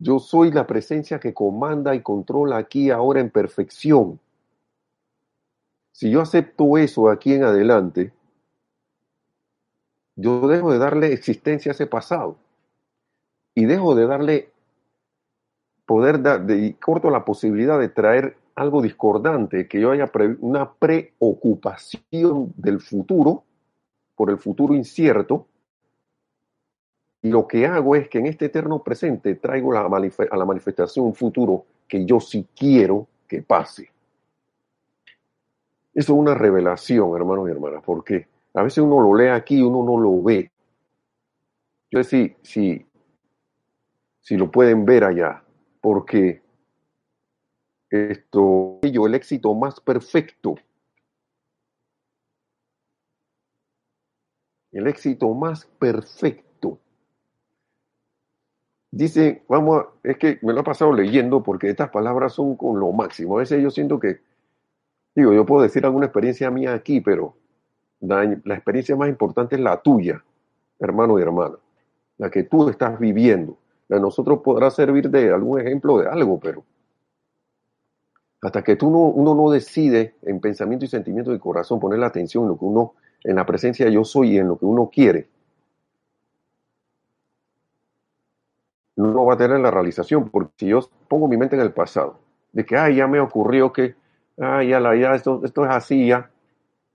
Yo 0.00 0.18
soy 0.18 0.50
la 0.50 0.66
presencia 0.66 1.20
que 1.20 1.32
comanda 1.32 1.94
y 1.94 2.02
controla 2.02 2.56
aquí 2.56 2.90
ahora 2.90 3.20
en 3.20 3.30
perfección. 3.30 4.18
Si 5.92 6.10
yo 6.10 6.20
acepto 6.20 6.78
eso 6.78 7.08
aquí 7.10 7.32
en 7.34 7.44
adelante, 7.44 8.12
yo 10.16 10.48
dejo 10.48 10.72
de 10.72 10.78
darle 10.78 11.12
existencia 11.12 11.70
a 11.70 11.74
ese 11.74 11.86
pasado 11.86 12.38
y 13.54 13.66
dejo 13.66 13.94
de 13.94 14.06
darle 14.08 14.51
poder, 15.86 16.20
de, 16.20 16.58
y 16.58 16.72
corto 16.74 17.10
la 17.10 17.24
posibilidad 17.24 17.78
de 17.78 17.88
traer 17.88 18.36
algo 18.54 18.82
discordante, 18.82 19.66
que 19.66 19.80
yo 19.80 19.90
haya 19.90 20.10
una 20.40 20.72
preocupación 20.72 22.52
del 22.56 22.80
futuro, 22.80 23.44
por 24.14 24.30
el 24.30 24.38
futuro 24.38 24.74
incierto, 24.74 25.46
y 27.22 27.30
lo 27.30 27.46
que 27.46 27.66
hago 27.66 27.94
es 27.94 28.08
que 28.08 28.18
en 28.18 28.26
este 28.26 28.46
eterno 28.46 28.82
presente 28.82 29.36
traigo 29.36 29.72
la 29.72 29.80
a 29.82 30.36
la 30.36 30.44
manifestación 30.44 31.06
un 31.06 31.14
futuro 31.14 31.64
que 31.86 32.04
yo 32.04 32.18
sí 32.18 32.46
quiero 32.56 33.06
que 33.28 33.42
pase. 33.42 33.90
Eso 35.94 36.12
es 36.14 36.18
una 36.18 36.34
revelación, 36.34 37.14
hermanos 37.14 37.48
y 37.48 37.52
hermanas, 37.52 37.82
porque 37.84 38.26
a 38.54 38.62
veces 38.62 38.78
uno 38.78 39.00
lo 39.00 39.14
lee 39.14 39.28
aquí 39.28 39.58
y 39.58 39.62
uno 39.62 39.84
no 39.84 40.00
lo 40.00 40.22
ve. 40.22 40.50
Yo 41.90 42.02
sé 42.02 42.36
si, 42.42 42.84
si 44.20 44.36
lo 44.36 44.50
pueden 44.50 44.84
ver 44.84 45.04
allá, 45.04 45.44
porque 45.82 46.40
esto, 47.90 48.80
yo, 48.80 49.06
el 49.06 49.14
éxito 49.14 49.52
más 49.52 49.80
perfecto, 49.80 50.54
el 54.70 54.86
éxito 54.86 55.34
más 55.34 55.66
perfecto. 55.78 56.78
Dice, 58.90 59.42
vamos 59.48 59.82
a, 59.82 60.08
es 60.08 60.16
que 60.18 60.38
me 60.42 60.52
lo 60.52 60.60
he 60.60 60.64
pasado 60.64 60.92
leyendo 60.92 61.42
porque 61.42 61.68
estas 61.68 61.90
palabras 61.90 62.34
son 62.34 62.56
con 62.56 62.80
lo 62.80 62.92
máximo. 62.92 63.36
A 63.36 63.40
veces 63.40 63.62
yo 63.62 63.70
siento 63.70 63.98
que, 63.98 64.20
digo, 65.14 65.32
yo 65.34 65.44
puedo 65.44 65.62
decir 65.62 65.84
alguna 65.84 66.06
experiencia 66.06 66.50
mía 66.50 66.72
aquí, 66.74 67.00
pero 67.00 67.36
la, 68.00 68.24
experiencia 68.24 68.96
más 68.96 69.08
importante 69.08 69.56
es 69.56 69.62
la 69.62 69.80
tuya, 69.80 70.22
hermano 70.78 71.18
y 71.18 71.22
hermana, 71.22 71.56
la 72.18 72.30
que 72.30 72.42
tú 72.42 72.68
estás 72.68 72.98
viviendo. 72.98 73.58
Nosotros 74.00 74.40
podrá 74.42 74.70
servir 74.70 75.10
de 75.10 75.32
algún 75.32 75.60
ejemplo 75.60 75.98
de 75.98 76.08
algo, 76.08 76.38
pero 76.40 76.64
hasta 78.40 78.62
que 78.62 78.76
tú 78.76 78.90
no, 78.90 78.98
uno 78.98 79.34
no 79.34 79.50
decide 79.50 80.16
en 80.22 80.40
pensamiento 80.40 80.84
y 80.84 80.88
sentimiento 80.88 81.30
de 81.30 81.38
corazón 81.38 81.78
poner 81.78 81.98
la 81.98 82.06
atención 82.06 82.44
en 82.44 82.50
lo 82.50 82.58
que 82.58 82.64
uno, 82.64 82.94
en 83.22 83.36
la 83.36 83.46
presencia 83.46 83.86
de 83.86 83.92
yo 83.92 84.04
soy 84.04 84.32
y 84.32 84.38
en 84.38 84.48
lo 84.48 84.58
que 84.58 84.64
uno 84.64 84.90
quiere, 84.92 85.28
no 88.96 89.24
va 89.24 89.34
a 89.34 89.36
tener 89.36 89.60
la 89.60 89.70
realización, 89.70 90.28
porque 90.28 90.52
si 90.58 90.66
yo 90.66 90.80
pongo 91.08 91.28
mi 91.28 91.36
mente 91.36 91.56
en 91.56 91.62
el 91.62 91.72
pasado, 91.72 92.18
de 92.52 92.64
que, 92.64 92.76
ay, 92.76 92.96
ya 92.96 93.06
me 93.06 93.20
ocurrió 93.20 93.72
que, 93.72 93.94
ay, 94.38 94.68
ya, 94.68 94.80
la, 94.80 94.96
ya 94.96 95.14
esto, 95.14 95.40
esto 95.44 95.64
es 95.64 95.70
así, 95.70 96.08
ya, 96.08 96.30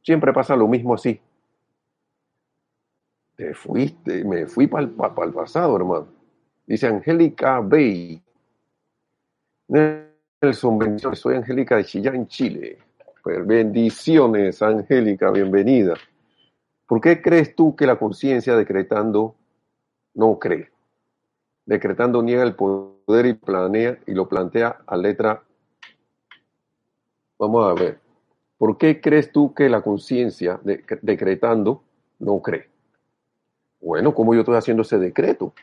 Siempre 0.08 0.32
pasa 0.32 0.56
lo 0.56 0.70
mismo 0.70 0.94
así. 0.94 1.20
Te 3.36 3.54
fuiste, 3.54 4.24
me 4.24 4.48
fui 4.48 4.68
para 4.68 4.86
el 4.86 5.34
pasado, 5.34 5.76
hermano. 5.76 6.17
Dice 6.68 6.86
Angélica 6.86 7.62
Bay. 7.62 8.22
Nelson, 9.70 10.78
bendiciones. 10.78 11.20
Soy 11.20 11.36
Angélica 11.36 11.78
de 11.78 11.86
Chillán, 11.86 12.28
Chile. 12.28 12.78
Pues 13.24 13.48
bendiciones, 13.48 14.62
Angélica, 14.62 15.32
bienvenida. 15.32 15.96
¿Por 16.86 17.00
qué 17.00 17.22
crees 17.22 17.56
tú 17.56 17.74
que 17.74 17.86
la 17.86 17.98
conciencia 17.98 18.58
decretando 18.58 19.36
no 20.14 20.38
cree? 20.40 20.70
Decretando 21.66 22.22
niega 22.22 22.44
el 22.44 22.56
poder 22.56 23.26
y 23.26 23.34
planea 23.34 23.98
y 24.06 24.12
lo 24.12 24.28
plantea 24.28 24.80
a 24.86 24.98
letra. 24.98 25.42
Vamos 27.40 27.66
a 27.66 27.82
ver. 27.82 28.00
¿Por 28.58 28.78
qué 28.78 29.00
crees 29.00 29.32
tú 29.32 29.54
que 29.54 29.70
la 29.70 29.82
conciencia 29.82 30.60
decretando 31.02 31.82
no 32.20 32.42
cree? 32.42 32.68
Bueno, 33.80 34.14
¿cómo 34.14 34.34
yo 34.34 34.42
estoy 34.42 34.58
haciendo 34.58 34.82
ese 34.82 34.98
decreto? 34.98 35.54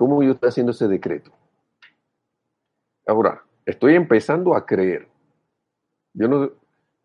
¿Cómo 0.00 0.22
yo 0.22 0.32
estoy 0.32 0.48
haciendo 0.48 0.72
ese 0.72 0.88
decreto? 0.88 1.30
Ahora, 3.06 3.44
estoy 3.66 3.96
empezando 3.96 4.54
a 4.54 4.64
creer. 4.64 5.08
Yo 6.14 6.26
no, 6.26 6.50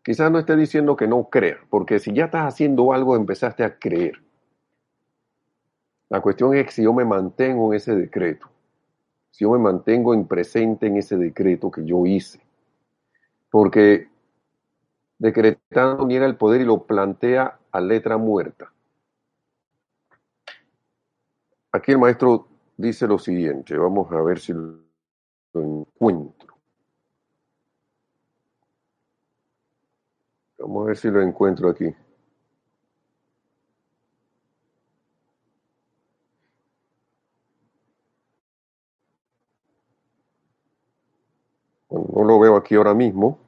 quizás 0.02 0.32
no 0.32 0.38
esté 0.38 0.56
diciendo 0.56 0.96
que 0.96 1.06
no 1.06 1.28
crea, 1.28 1.58
porque 1.68 1.98
si 1.98 2.14
ya 2.14 2.24
estás 2.24 2.46
haciendo 2.46 2.94
algo, 2.94 3.14
empezaste 3.14 3.64
a 3.64 3.78
creer. 3.78 4.22
La 6.08 6.22
cuestión 6.22 6.56
es 6.56 6.72
si 6.72 6.84
yo 6.84 6.94
me 6.94 7.04
mantengo 7.04 7.70
en 7.70 7.76
ese 7.76 7.94
decreto, 7.94 8.48
si 9.30 9.44
yo 9.44 9.50
me 9.50 9.58
mantengo 9.58 10.14
en 10.14 10.26
presente 10.26 10.86
en 10.86 10.96
ese 10.96 11.18
decreto 11.18 11.70
que 11.70 11.84
yo 11.84 12.06
hice 12.06 12.40
porque 13.50 14.08
decretando 15.18 16.06
niega 16.06 16.24
el 16.24 16.36
poder 16.36 16.62
y 16.62 16.64
lo 16.64 16.84
plantea 16.84 17.58
a 17.72 17.78
letra 17.78 18.16
muerta. 18.16 18.72
Aquí 21.72 21.92
el 21.92 21.98
maestro 21.98 22.55
dice 22.76 23.06
lo 23.06 23.18
siguiente, 23.18 23.76
vamos 23.76 24.10
a 24.12 24.22
ver 24.22 24.38
si 24.38 24.52
lo 24.52 24.80
encuentro. 25.54 26.54
Vamos 30.58 30.84
a 30.84 30.86
ver 30.88 30.96
si 30.96 31.08
lo 31.10 31.22
encuentro 31.22 31.70
aquí. 31.70 31.94
no 42.16 42.24
lo 42.24 42.38
veo 42.38 42.56
aquí 42.56 42.74
ahora 42.74 42.94
mismo. 42.94 43.38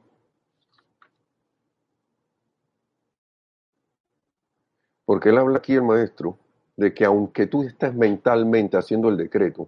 Porque 5.05 5.29
él 5.29 5.37
habla 5.39 5.57
aquí, 5.57 5.73
el 5.73 5.81
maestro, 5.81 6.37
de 6.79 6.93
que 6.93 7.03
aunque 7.03 7.45
tú 7.45 7.63
estés 7.63 7.93
mentalmente 7.93 8.77
haciendo 8.77 9.09
el 9.09 9.17
decreto, 9.17 9.67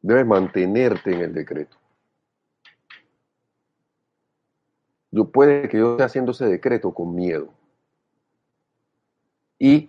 debes 0.00 0.26
mantenerte 0.26 1.14
en 1.14 1.20
el 1.20 1.32
decreto. 1.32 1.76
Yo 5.12 5.30
puede 5.30 5.68
que 5.68 5.78
yo 5.78 5.92
esté 5.92 6.02
haciendo 6.02 6.32
ese 6.32 6.46
decreto 6.46 6.92
con 6.92 7.14
miedo 7.14 7.54
y 9.56 9.88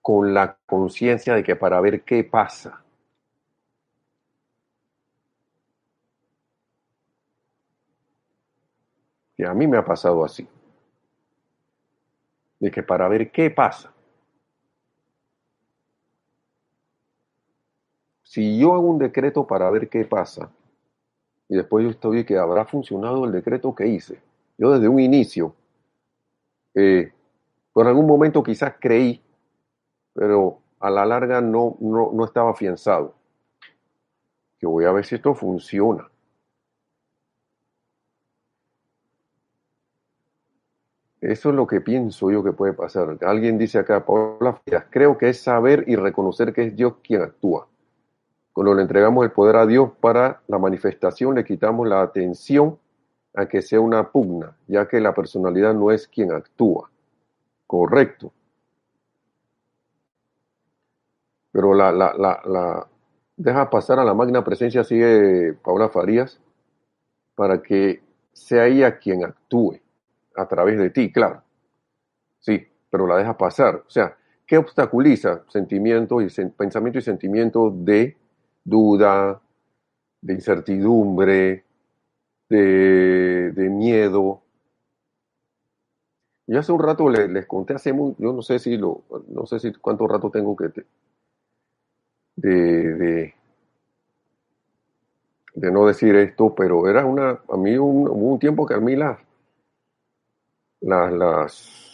con 0.00 0.32
la 0.32 0.56
conciencia 0.64 1.34
de 1.34 1.44
que 1.44 1.54
para 1.54 1.78
ver 1.82 2.00
qué 2.00 2.24
pasa. 2.24 2.82
Y 9.36 9.44
a 9.44 9.52
mí 9.52 9.66
me 9.66 9.76
ha 9.76 9.84
pasado 9.84 10.24
así 10.24 10.48
de 12.58 12.70
que 12.70 12.82
para 12.82 13.08
ver 13.08 13.30
qué 13.30 13.50
pasa. 13.50 13.92
Si 18.22 18.58
yo 18.58 18.74
hago 18.74 18.88
un 18.88 18.98
decreto 18.98 19.46
para 19.46 19.70
ver 19.70 19.88
qué 19.88 20.04
pasa, 20.04 20.50
y 21.48 21.56
después 21.56 21.84
yo 21.84 21.90
estoy 21.90 22.24
que 22.24 22.36
habrá 22.36 22.64
funcionado 22.64 23.24
el 23.24 23.32
decreto 23.32 23.74
que 23.74 23.86
hice, 23.86 24.20
yo 24.58 24.72
desde 24.72 24.88
un 24.88 25.00
inicio, 25.00 25.54
eh, 26.74 27.12
por 27.72 27.86
algún 27.86 28.06
momento 28.06 28.42
quizás 28.42 28.74
creí, 28.80 29.22
pero 30.12 30.60
a 30.80 30.90
la 30.90 31.04
larga 31.06 31.40
no, 31.40 31.76
no, 31.80 32.10
no 32.12 32.24
estaba 32.24 32.50
afianzado. 32.50 33.14
Que 34.58 34.66
voy 34.66 34.84
a 34.84 34.92
ver 34.92 35.04
si 35.04 35.14
esto 35.14 35.34
funciona. 35.34 36.08
Eso 41.26 41.48
es 41.48 41.56
lo 41.56 41.66
que 41.66 41.80
pienso 41.80 42.30
yo 42.30 42.44
que 42.44 42.52
puede 42.52 42.72
pasar. 42.72 43.18
Alguien 43.22 43.58
dice 43.58 43.80
acá, 43.80 44.06
Paula 44.06 44.62
creo 44.90 45.18
que 45.18 45.30
es 45.30 45.40
saber 45.40 45.82
y 45.88 45.96
reconocer 45.96 46.52
que 46.52 46.62
es 46.62 46.76
Dios 46.76 46.94
quien 47.02 47.22
actúa. 47.22 47.66
Cuando 48.52 48.74
le 48.74 48.82
entregamos 48.82 49.24
el 49.24 49.32
poder 49.32 49.56
a 49.56 49.66
Dios 49.66 49.90
para 49.98 50.40
la 50.46 50.58
manifestación, 50.58 51.34
le 51.34 51.44
quitamos 51.44 51.88
la 51.88 52.00
atención 52.00 52.78
a 53.34 53.46
que 53.46 53.60
sea 53.60 53.80
una 53.80 54.08
pugna, 54.08 54.56
ya 54.68 54.86
que 54.86 55.00
la 55.00 55.14
personalidad 55.14 55.74
no 55.74 55.90
es 55.90 56.06
quien 56.06 56.30
actúa. 56.30 56.92
Correcto. 57.66 58.32
Pero 61.50 61.74
la, 61.74 61.90
la, 61.90 62.14
la, 62.16 62.40
la 62.44 62.86
deja 63.36 63.68
pasar 63.68 63.98
a 63.98 64.04
la 64.04 64.14
magna 64.14 64.44
presencia, 64.44 64.84
sigue 64.84 65.54
Paula 65.54 65.88
Farías, 65.88 66.40
para 67.34 67.60
que 67.60 68.00
sea 68.32 68.68
ella 68.68 68.96
quien 68.96 69.24
actúe 69.24 69.80
a 70.36 70.46
través 70.46 70.78
de 70.78 70.90
ti, 70.90 71.12
claro. 71.12 71.42
Sí, 72.40 72.66
pero 72.90 73.06
la 73.06 73.16
deja 73.16 73.36
pasar. 73.36 73.76
O 73.86 73.90
sea, 73.90 74.16
¿qué 74.46 74.58
obstaculiza 74.58 75.42
sentimientos 75.48 76.38
y 76.38 76.42
pensamientos 76.50 77.02
y 77.02 77.04
sentimientos 77.04 77.84
de 77.84 78.16
duda, 78.64 79.40
de 80.20 80.32
incertidumbre, 80.34 81.64
de, 82.48 83.68
miedo? 83.70 84.42
Yo 86.46 86.60
hace 86.60 86.72
un 86.72 86.80
rato 86.80 87.10
les, 87.10 87.28
les 87.28 87.46
conté 87.46 87.74
hace 87.74 87.92
muy, 87.92 88.14
yo 88.18 88.32
no 88.32 88.42
sé 88.42 88.60
si 88.60 88.76
lo, 88.76 89.02
no 89.28 89.46
sé 89.46 89.58
si 89.58 89.72
cuánto 89.72 90.06
rato 90.06 90.30
tengo 90.30 90.54
que 90.54 90.68
te, 90.68 90.86
de, 92.36 92.94
de, 92.94 93.34
de 95.54 95.72
no 95.72 95.86
decir 95.86 96.14
esto, 96.14 96.54
pero 96.54 96.88
era 96.88 97.04
una, 97.04 97.40
a 97.48 97.56
mí 97.56 97.76
un, 97.76 98.08
un 98.08 98.38
tiempo 98.38 98.64
que 98.64 98.74
a 98.74 98.80
mí 98.80 98.94
las, 98.94 99.18
las, 100.80 101.12
las, 101.12 101.86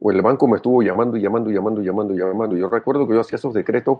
o 0.00 0.10
el 0.10 0.20
banco 0.20 0.48
me 0.48 0.56
estuvo 0.56 0.82
llamando 0.82 1.16
y 1.16 1.22
llamando 1.22 1.50
y 1.50 1.54
llamando 1.54 1.80
y 1.80 1.84
llamando 1.84 2.14
llamando. 2.14 2.56
Yo 2.56 2.68
recuerdo 2.68 3.06
que 3.06 3.14
yo 3.14 3.20
hacía 3.20 3.36
esos 3.36 3.54
decretos 3.54 3.98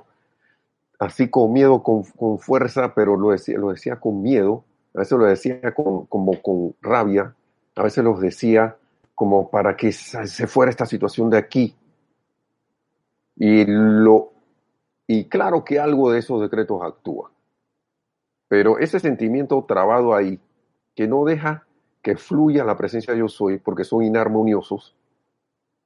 así 0.99 1.29
con 1.29 1.53
miedo, 1.53 1.83
con, 1.83 2.03
con 2.05 2.39
fuerza, 2.39 2.95
pero 2.95 3.17
lo 3.17 3.31
decía, 3.31 3.59
lo 3.59 3.71
decía 3.71 4.01
con 4.01 4.23
miedo, 4.23 4.65
a 4.95 5.01
veces 5.01 5.19
lo 5.19 5.25
decía 5.25 5.75
con, 5.75 6.07
como 6.07 6.41
con 6.43 6.75
rabia, 6.81 7.35
a 7.77 7.83
veces 7.83 8.05
los 8.05 8.21
decía 8.21 8.77
como 9.15 9.51
para 9.51 9.77
que 9.77 9.93
se 9.93 10.47
fuera 10.47 10.71
esta 10.71 10.87
situación 10.87 11.31
de 11.31 11.39
aquí. 11.39 11.77
Y 13.37 13.65
lo 13.67 14.33
y 15.07 15.29
claro 15.29 15.65
que 15.65 15.79
algo 15.79 16.11
de 16.11 16.21
esos 16.21 16.41
decretos 16.41 16.81
actúa. 16.83 17.31
Pero 18.49 18.79
ese 18.79 19.01
sentimiento 19.01 19.65
trabado 19.69 20.15
ahí, 20.15 20.41
que 20.95 21.07
no 21.07 21.25
deja 21.25 21.67
que 22.03 22.17
fluya 22.17 22.65
la 22.65 22.77
presencia 22.77 23.15
de 23.15 23.21
yo 23.21 23.29
soy, 23.29 23.59
porque 23.59 23.85
son 23.85 24.03
inarmoniosos 24.03 24.97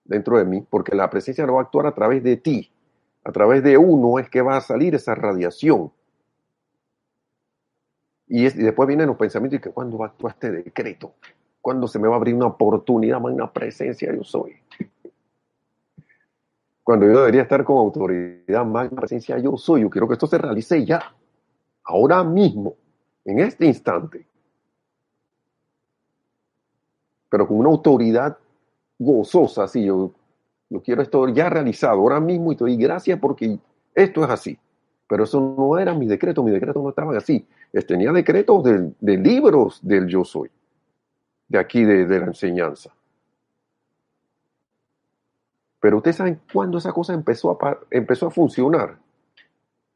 dentro 0.04 0.38
de 0.38 0.44
mí, 0.44 0.66
porque 0.68 0.96
la 0.96 1.10
presencia 1.10 1.46
no 1.46 1.54
va 1.54 1.60
a 1.60 1.64
actuar 1.64 1.86
a 1.86 1.94
través 1.94 2.22
de 2.22 2.36
ti, 2.36 2.70
a 3.24 3.32
través 3.32 3.62
de 3.62 3.76
uno 3.76 4.18
es 4.18 4.30
que 4.30 4.40
va 4.40 4.56
a 4.56 4.60
salir 4.60 4.94
esa 4.94 5.14
radiación. 5.14 5.92
Y, 8.28 8.46
es, 8.46 8.56
y 8.56 8.62
después 8.62 8.88
vienen 8.88 9.06
los 9.06 9.16
pensamientos 9.16 9.58
y 9.58 9.62
que 9.62 9.70
cuando 9.70 9.98
va 9.98 10.06
a 10.06 10.08
actuar 10.08 10.32
este 10.32 10.50
decreto, 10.50 11.14
cuando 11.60 11.86
se 11.86 11.98
me 11.98 12.08
va 12.08 12.14
a 12.14 12.16
abrir 12.16 12.34
una 12.34 12.46
oportunidad, 12.46 13.22
una 13.22 13.52
presencia 13.52 14.12
yo 14.14 14.24
soy 14.24 14.56
cuando 16.86 17.04
yo 17.04 17.18
debería 17.18 17.42
estar 17.42 17.64
con 17.64 17.78
autoridad, 17.78 18.64
magna 18.64 19.00
presencia, 19.00 19.36
yo 19.38 19.56
soy. 19.56 19.80
Yo 19.80 19.90
quiero 19.90 20.06
que 20.06 20.12
esto 20.12 20.28
se 20.28 20.38
realice 20.38 20.86
ya, 20.86 21.16
ahora 21.82 22.22
mismo, 22.22 22.76
en 23.24 23.40
este 23.40 23.66
instante. 23.66 24.24
Pero 27.28 27.46
con 27.46 27.58
una 27.58 27.68
autoridad 27.68 28.36
gozosa, 28.98 29.64
así, 29.64 29.84
yo, 29.84 30.12
yo 30.70 30.82
quiero 30.82 31.02
esto 31.02 31.28
ya 31.28 31.48
realizado, 31.48 32.00
ahora 32.00 32.20
mismo, 32.20 32.52
y 32.52 32.56
te 32.56 32.64
doy 32.64 32.76
gracias 32.76 33.18
porque 33.18 33.58
esto 33.94 34.24
es 34.24 34.30
así. 34.30 34.58
Pero 35.08 35.24
eso 35.24 35.54
no 35.56 35.78
era 35.78 35.94
mi 35.94 36.06
decreto, 36.06 36.42
mi 36.42 36.50
decreto 36.50 36.82
no 36.82 36.88
estaban 36.88 37.16
así. 37.16 37.46
Tenía 37.86 38.12
decretos 38.12 38.64
de, 38.64 39.16
libros 39.16 39.80
del 39.82 40.06
yo 40.06 40.24
soy, 40.24 40.50
de 41.48 41.58
aquí 41.58 41.84
de, 41.84 42.06
de 42.06 42.20
la 42.20 42.26
enseñanza. 42.26 42.92
Pero 45.80 45.98
ustedes 45.98 46.16
saben 46.16 46.40
cuándo 46.52 46.78
esa 46.78 46.92
cosa 46.92 47.12
empezó 47.12 47.50
a, 47.50 47.78
empezó 47.90 48.26
a 48.26 48.30
funcionar. 48.30 48.98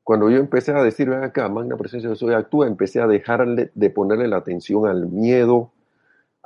Cuando 0.05 0.31
yo 0.31 0.39
empecé 0.39 0.73
a 0.73 0.83
decir, 0.83 1.09
ven 1.09 1.25
acá, 1.25 1.49
magna 1.49 1.77
presencia 1.77 2.11
de 2.11 2.17
soy 2.17 2.35
actúa, 2.35 2.67
empecé 2.67 3.01
a 3.01 3.07
dejarle 3.07 3.71
de 3.75 3.91
ponerle 3.91 4.29
la 4.29 4.37
atención 4.37 4.87
al 4.87 5.09
miedo, 5.09 5.73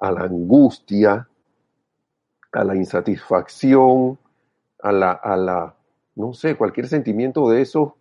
a 0.05 0.12
la 0.12 0.25
angustia, 0.25 1.27
a 2.53 2.64
la 2.64 2.77
insatisfacción, 2.77 4.19
a 4.83 4.93
la, 4.93 5.12
a 5.12 5.35
la, 5.35 5.75
no 6.17 6.35
sé, 6.35 6.57
cualquier 6.57 6.88
sentimiento 6.88 7.49
de 7.49 7.62
esos 7.62 7.93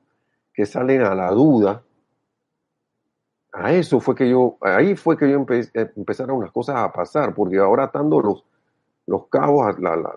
que 0.54 0.66
salen 0.66 1.02
a 1.02 1.16
la 1.16 1.32
duda. 1.32 1.82
A 3.54 3.72
eso 3.72 4.02
fue 4.02 4.16
que 4.16 4.30
yo, 4.30 4.58
ahí 4.60 4.96
fue 4.96 5.16
que 5.16 5.30
yo 5.30 5.38
empecé, 5.38 5.72
empezaron 5.96 6.38
unas 6.38 6.52
cosas 6.52 6.76
a 6.76 6.92
pasar, 6.92 7.34
porque 7.34 7.58
ahora 7.58 7.86
atando 7.86 8.20
los, 8.20 8.44
los 9.06 9.28
cabos, 9.28 9.80
la, 9.80 9.96
la, 9.96 10.13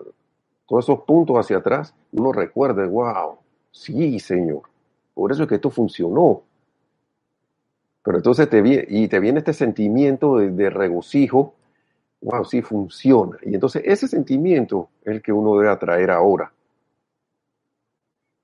todos 0.65 0.83
esos 0.83 1.03
puntos 1.03 1.37
hacia 1.37 1.57
atrás, 1.57 1.95
uno 2.11 2.33
recuerda, 2.33 2.85
wow, 2.85 3.37
sí, 3.71 4.19
Señor, 4.19 4.63
por 5.13 5.31
eso 5.31 5.43
es 5.43 5.49
que 5.49 5.55
esto 5.55 5.69
funcionó. 5.69 6.43
Pero 8.03 8.17
entonces 8.17 8.49
te 8.49 8.61
viene, 8.61 8.85
y 8.89 9.07
te 9.07 9.19
viene 9.19 9.39
este 9.39 9.53
sentimiento 9.53 10.37
de, 10.37 10.69
regocijo, 10.69 11.55
wow, 12.21 12.45
sí 12.45 12.61
funciona. 12.61 13.37
Y 13.43 13.53
entonces 13.53 13.83
ese 13.85 14.07
sentimiento 14.07 14.89
es 15.01 15.15
el 15.15 15.21
que 15.21 15.31
uno 15.31 15.57
debe 15.57 15.69
atraer 15.69 16.11
ahora. 16.11 16.51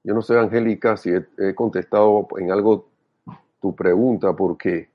Yo 0.03 0.13
no 0.13 0.21
sé, 0.21 0.38
Angélica, 0.38 0.97
si 0.97 1.12
he, 1.12 1.55
contestado 1.55 2.27
en 2.38 2.51
algo 2.51 2.89
tu 3.62 3.73
pregunta, 3.73 4.33
porque 4.33 4.89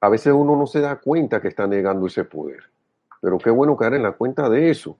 a 0.00 0.08
veces 0.10 0.32
uno 0.34 0.54
no 0.56 0.66
se 0.66 0.80
da 0.80 0.96
cuenta 0.96 1.40
que 1.40 1.48
está 1.48 1.66
negando 1.66 2.06
ese 2.06 2.24
poder. 2.24 2.64
Pero 3.20 3.38
qué 3.38 3.50
bueno 3.50 3.76
caer 3.76 3.94
en 3.94 4.02
la 4.02 4.12
cuenta 4.12 4.50
de 4.50 4.68
eso. 4.68 4.98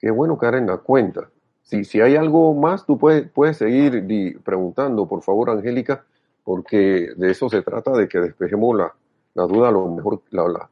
Qué 0.00 0.10
bueno 0.10 0.36
caer 0.36 0.56
en 0.56 0.66
la 0.66 0.78
cuenta. 0.78 1.30
Si, 1.62 1.84
si 1.84 2.00
hay 2.00 2.16
algo 2.16 2.54
más, 2.54 2.84
tú 2.84 2.98
puedes, 2.98 3.30
puedes 3.30 3.58
seguir 3.58 4.40
preguntando, 4.42 5.06
por 5.06 5.22
favor, 5.22 5.50
Angélica, 5.50 6.04
porque 6.42 7.12
de 7.16 7.30
eso 7.30 7.48
se 7.48 7.62
trata, 7.62 7.92
de 7.92 8.08
que 8.08 8.18
despejemos 8.18 8.76
la, 8.76 8.94
la 9.34 9.44
duda, 9.44 9.70
lo 9.70 9.86
mejor, 9.88 10.22
la, 10.30 10.68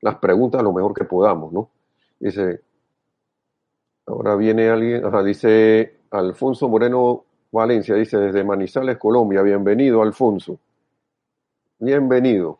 las 0.00 0.16
preguntas 0.16 0.62
lo 0.62 0.72
mejor 0.72 0.94
que 0.94 1.04
podamos, 1.04 1.52
¿no? 1.52 1.70
Dice, 2.18 2.60
ahora 4.06 4.36
viene 4.36 4.68
alguien, 4.68 5.04
ajá, 5.04 5.22
dice 5.22 5.98
Alfonso 6.10 6.68
Moreno 6.68 7.24
Valencia, 7.50 7.94
dice 7.94 8.18
desde 8.18 8.44
Manizales, 8.44 8.98
Colombia, 8.98 9.42
bienvenido, 9.42 10.02
Alfonso. 10.02 10.58
Bienvenido. 11.78 12.58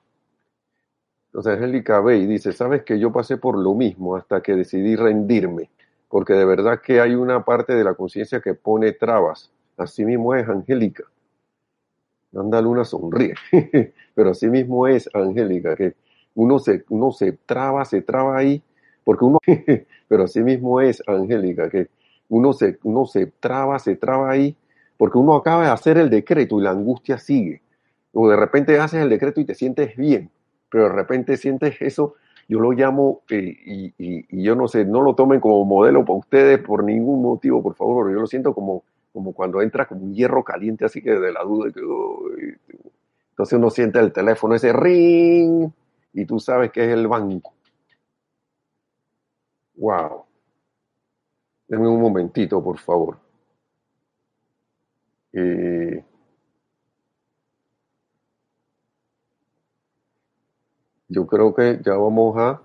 Entonces, 1.27 1.55
Angélica 1.55 2.01
Bey 2.01 2.27
dice, 2.27 2.53
sabes 2.53 2.85
que 2.85 2.98
yo 2.98 3.12
pasé 3.12 3.37
por 3.37 3.59
lo 3.59 3.74
mismo 3.74 4.16
hasta 4.16 4.40
que 4.40 4.55
decidí 4.55 4.96
rendirme 4.96 5.70
porque 6.09 6.33
de 6.33 6.44
verdad 6.44 6.81
que 6.81 7.01
hay 7.01 7.14
una 7.14 7.44
parte 7.44 7.74
de 7.74 7.85
la 7.85 7.94
conciencia 7.94 8.40
que 8.40 8.55
pone 8.55 8.92
trabas. 8.92 9.51
Así 9.77 10.05
mismo 10.05 10.35
es 10.35 10.48
Angélica. 10.48 11.05
Anda 12.35 12.61
Luna 12.61 12.85
sonríe, 12.85 13.35
pero 14.14 14.31
así 14.31 14.48
mismo 14.48 14.87
es 14.87 15.09
Angélica, 15.14 15.74
que 15.77 15.94
uno 16.38 16.61
se, 16.61 16.85
uno 16.88 17.11
se 17.11 17.33
traba, 17.33 17.85
se 17.85 18.01
traba 18.01 18.38
ahí, 18.38 18.62
porque 19.03 19.24
uno, 19.24 19.38
pero 20.09 20.24
así 20.24 20.40
mismo 20.40 20.81
es 20.81 21.03
Angélica, 21.07 21.68
que 21.68 21.88
uno 22.29 22.53
se, 22.53 22.79
uno 22.85 23.07
se 23.07 23.27
traba, 23.27 23.81
se 23.81 23.96
traba 23.96 24.31
ahí, 24.31 24.57
porque 24.96 25.18
uno 25.18 25.35
acaba 25.35 25.64
de 25.64 25.70
hacer 25.70 25.98
el 25.98 26.11
decreto 26.11 26.61
y 26.61 26.62
la 26.62 26.70
angustia 26.70 27.18
sigue. 27.18 27.61
O 28.12 28.29
de 28.29 28.37
repente 28.37 28.79
haces 28.79 29.03
el 29.03 29.09
decreto 29.09 29.40
y 29.40 29.46
te 29.46 29.55
sientes 29.55 29.96
bien, 29.96 30.31
pero 30.70 30.85
de 30.85 30.90
repente 30.90 31.37
sientes 31.37 31.77
eso 31.81 32.14
yo 32.48 32.61
lo 32.61 32.72
llamo, 32.72 33.22
eh, 33.29 33.55
y, 33.66 33.94
y, 33.98 34.42
yo 34.42 34.55
no 34.55 34.68
sé, 34.68 34.87
no 34.87 35.03
lo 35.03 35.14
tomen 35.14 35.38
como 35.38 35.66
modelo 35.66 36.05
para 36.07 36.18
ustedes 36.18 36.59
por 36.61 36.83
ningún 36.83 37.20
motivo, 37.20 37.62
por 37.62 37.74
favor, 37.74 38.11
yo 38.11 38.20
lo 38.20 38.27
siento 38.27 38.55
como, 38.55 38.85
como 39.12 39.35
cuando 39.35 39.61
entra 39.61 39.87
como 39.87 40.05
un 40.05 40.14
hierro 40.14 40.42
caliente, 40.42 40.87
así 40.87 41.03
que 41.03 41.11
de 41.11 41.31
la 41.31 41.42
duda, 41.42 41.70
que, 41.70 41.81
entonces 43.31 43.59
uno 43.59 43.68
siente 43.68 43.98
el 43.98 44.12
teléfono, 44.12 44.55
ese 44.55 44.72
ring, 44.72 45.70
y 46.12 46.25
tú 46.27 46.40
sabes 46.40 46.73
que 46.73 46.85
es 46.85 46.90
el 46.90 47.07
banco. 47.07 47.55
Wow. 49.77 50.25
Denme 51.68 51.88
un 51.88 52.01
momentito, 52.01 52.62
por 52.62 52.79
favor. 52.79 53.18
Eh, 55.33 56.04
yo 61.09 61.27
creo 61.27 61.54
que 61.54 61.81
ya 61.85 61.94
vamos 61.94 62.37
a, 62.38 62.63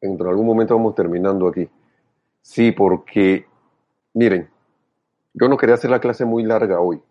en 0.00 0.20
algún 0.26 0.46
momento 0.46 0.76
vamos 0.76 0.94
terminando 0.94 1.48
aquí. 1.48 1.68
Sí, 2.42 2.72
porque, 2.72 3.46
miren, 4.14 4.48
yo 5.34 5.48
no 5.48 5.56
quería 5.56 5.74
hacer 5.74 5.90
la 5.90 6.00
clase 6.00 6.24
muy 6.24 6.42
larga 6.42 6.80
hoy, 6.80 7.02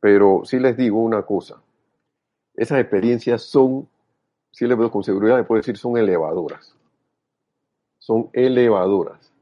pero 0.00 0.42
sí 0.44 0.58
les 0.58 0.76
digo 0.76 0.98
una 1.02 1.22
cosa, 1.22 1.62
esas 2.54 2.80
experiencias 2.80 3.42
son, 3.42 3.88
sí 4.50 4.66
les 4.66 4.76
veo 4.76 4.90
con 4.90 5.02
seguridad, 5.02 5.38
les 5.38 5.46
puedo 5.46 5.60
decir, 5.60 5.76
son 5.76 5.96
elevadoras. 5.96 6.74
Son 7.98 8.30
elevadoras. 8.32 9.32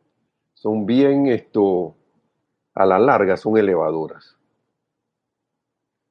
Son 0.54 0.86
bien 0.86 1.26
esto, 1.26 1.94
a 2.74 2.84
la 2.86 2.98
larga 2.98 3.36
son 3.36 3.56
elevadoras. 3.56 4.36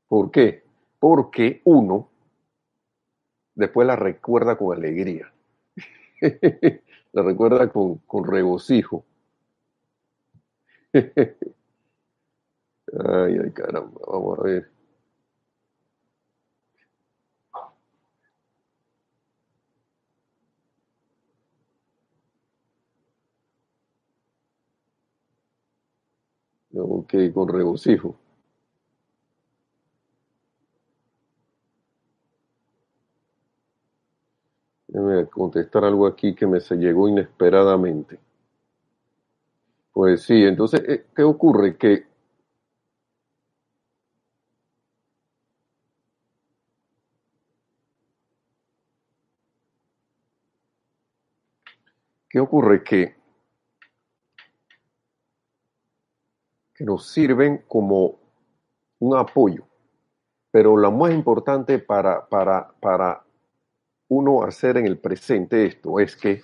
¿Por 0.07 0.31
qué? 0.31 0.63
Porque 0.99 1.61
uno 1.65 2.09
después 3.55 3.85
la 3.87 3.95
recuerda 3.95 4.57
con 4.57 4.75
alegría, 4.75 5.31
la 7.11 7.21
recuerda 7.21 7.69
con, 7.69 7.97
con 7.99 8.25
regocijo. 8.25 9.05
ay, 10.93 11.33
ay, 13.43 13.51
caramba, 13.53 14.01
vamos 14.07 14.39
a 14.39 14.43
ver. 14.43 14.78
Ok, 26.81 27.13
con 27.33 27.47
regocijo. 27.47 28.17
Déjame 34.87 35.25
contestar 35.27 35.85
algo 35.85 36.05
aquí 36.05 36.35
que 36.35 36.45
me 36.45 36.59
se 36.59 36.75
llegó 36.75 37.07
inesperadamente. 37.07 38.19
Pues 39.93 40.23
sí, 40.23 40.43
entonces, 40.45 40.81
eh, 40.87 41.05
¿qué 41.15 41.23
ocurre? 41.23 41.77
Que 41.77 42.05
¿Qué 52.29 52.39
ocurre? 52.39 52.83
Que, 52.83 53.15
que 56.79 56.85
nos 56.85 57.11
sirven 57.11 57.65
como 57.67 58.17
un 58.99 59.17
apoyo, 59.17 59.67
pero 60.49 60.77
lo 60.77 60.89
más 60.93 61.11
importante 61.11 61.77
para, 61.77 62.25
para, 62.25 62.71
para 62.79 63.21
uno 64.07 64.43
hacer 64.43 64.77
en 64.77 64.87
el 64.87 64.97
presente 64.97 65.65
esto 65.65 65.99
es 65.99 66.15
que 66.15 66.41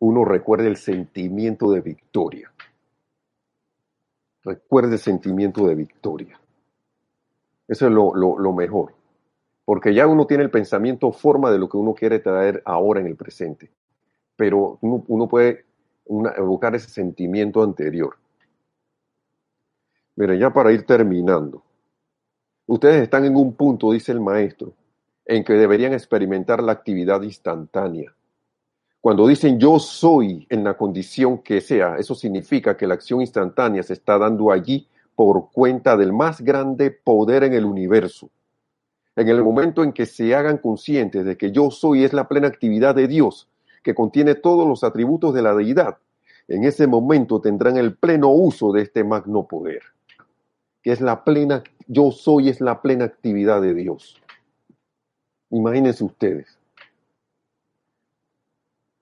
uno 0.00 0.26
recuerde 0.26 0.68
el 0.68 0.76
sentimiento 0.76 1.70
de 1.70 1.80
victoria. 1.80 2.52
Recuerde 4.44 4.94
el 4.94 4.98
sentimiento 4.98 5.66
de 5.66 5.74
victoria. 5.74 6.38
Eso 7.66 7.86
es 7.86 7.92
lo, 7.92 8.14
lo, 8.14 8.52
mejor. 8.52 8.94
Porque 9.64 9.94
ya 9.94 10.06
uno 10.06 10.26
tiene 10.26 10.42
el 10.42 10.50
pensamiento 10.50 11.10
forma 11.10 11.50
de 11.50 11.58
lo 11.58 11.70
que 11.70 11.78
uno 11.78 11.94
quiere 11.94 12.18
traer 12.18 12.60
ahora 12.66 13.00
en 13.00 13.06
el 13.06 13.16
presente 13.16 13.72
pero 14.36 14.78
uno, 14.80 15.28
puede 15.28 15.66
evocar 16.36 16.74
ese 16.74 16.88
sentimiento 16.88 17.62
anterior. 17.62 18.16
Miren, 20.16 20.38
ya 20.38 20.52
para 20.52 20.72
ir 20.72 20.84
terminando, 20.84 21.62
ustedes 22.66 23.02
están 23.02 23.24
en 23.24 23.34
un 23.34 23.54
punto, 23.54 23.92
dice 23.92 24.12
el 24.12 24.20
maestro, 24.20 24.74
en 25.24 25.42
que 25.42 25.54
deberían 25.54 25.94
experimentar 25.94 26.62
la 26.62 26.72
actividad 26.72 27.22
instantánea. 27.22 28.14
Cuando 29.00 29.26
dicen 29.26 29.58
yo 29.58 29.78
soy 29.78 30.46
en 30.50 30.64
la 30.64 30.76
condición 30.76 31.38
que 31.38 31.60
sea, 31.60 31.96
eso 31.96 32.14
significa 32.14 32.76
que 32.76 32.86
la 32.86 32.94
acción 32.94 33.20
instantánea 33.20 33.82
se 33.82 33.94
está 33.94 34.18
dando 34.18 34.52
allí 34.52 34.86
por 35.14 35.50
cuenta 35.50 35.96
del 35.96 36.12
más 36.12 36.40
grande 36.40 36.90
poder 36.90 37.44
en 37.44 37.54
el 37.54 37.64
universo. 37.64 38.30
En 39.16 39.28
el 39.28 39.42
momento 39.42 39.82
en 39.82 39.92
que 39.92 40.06
se 40.06 40.34
hagan 40.34 40.58
conscientes 40.58 41.24
de 41.24 41.36
que 41.36 41.50
yo 41.50 41.70
soy 41.70 42.04
es 42.04 42.12
la 42.12 42.28
plena 42.28 42.48
actividad 42.48 42.94
de 42.94 43.08
Dios, 43.08 43.48
que 43.82 43.94
contiene 43.94 44.34
todos 44.34 44.66
los 44.66 44.84
atributos 44.84 45.34
de 45.34 45.42
la 45.42 45.54
deidad, 45.54 45.98
en 46.48 46.64
ese 46.64 46.86
momento 46.86 47.40
tendrán 47.40 47.76
el 47.76 47.96
pleno 47.96 48.30
uso 48.30 48.72
de 48.72 48.82
este 48.82 49.04
magno 49.04 49.46
poder, 49.46 49.82
que 50.82 50.92
es 50.92 51.00
la 51.00 51.24
plena, 51.24 51.62
yo 51.86 52.10
soy 52.10 52.48
es 52.48 52.60
la 52.60 52.82
plena 52.82 53.04
actividad 53.04 53.62
de 53.62 53.74
Dios. 53.74 54.20
Imagínense 55.50 56.02
ustedes. 56.02 56.58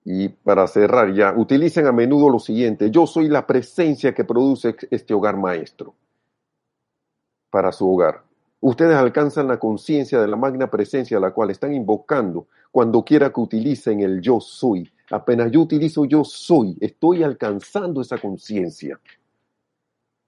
Y 0.03 0.29
para 0.29 0.67
cerrar 0.67 1.13
ya, 1.13 1.33
utilicen 1.35 1.87
a 1.87 1.91
menudo 1.91 2.29
lo 2.29 2.39
siguiente, 2.39 2.89
yo 2.89 3.05
soy 3.05 3.27
la 3.27 3.45
presencia 3.45 4.13
que 4.13 4.23
produce 4.23 4.75
este 4.89 5.13
hogar 5.13 5.37
maestro 5.37 5.93
para 7.49 7.71
su 7.71 7.91
hogar. 7.91 8.23
Ustedes 8.61 8.95
alcanzan 8.95 9.47
la 9.47 9.59
conciencia 9.59 10.19
de 10.21 10.27
la 10.27 10.37
magna 10.37 10.69
presencia 10.69 11.17
a 11.17 11.19
la 11.19 11.31
cual 11.31 11.49
están 11.49 11.73
invocando 11.73 12.47
cuando 12.71 13.03
quiera 13.03 13.31
que 13.31 13.39
utilicen 13.39 14.01
el 14.01 14.21
yo 14.21 14.39
soy. 14.39 14.89
Apenas 15.11 15.51
yo 15.51 15.61
utilizo 15.61 16.05
yo 16.05 16.23
soy, 16.23 16.77
estoy 16.79 17.23
alcanzando 17.23 18.01
esa 18.01 18.17
conciencia 18.17 18.99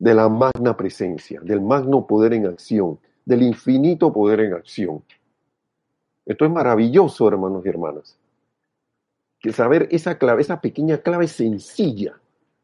de 0.04 0.14
la 0.14 0.28
magna 0.28 0.76
presencia, 0.76 1.40
del 1.42 1.62
magno 1.62 2.06
poder 2.06 2.34
en 2.34 2.48
acción, 2.48 3.00
del 3.26 3.42
infinito 3.42 4.12
poder 4.12 4.42
en 4.42 4.54
acción. 4.54 5.04
Esto 6.26 6.46
es 6.46 6.52
maravilloso, 6.52 7.28
hermanos 7.28 7.66
y 7.66 7.70
hermanas. 7.70 8.18
Que 9.40 9.52
saber 9.52 9.88
esa 9.92 10.18
clave, 10.18 10.42
esa 10.42 10.62
pequeña 10.62 10.98
clave 10.98 11.28
sencilla, 11.28 12.20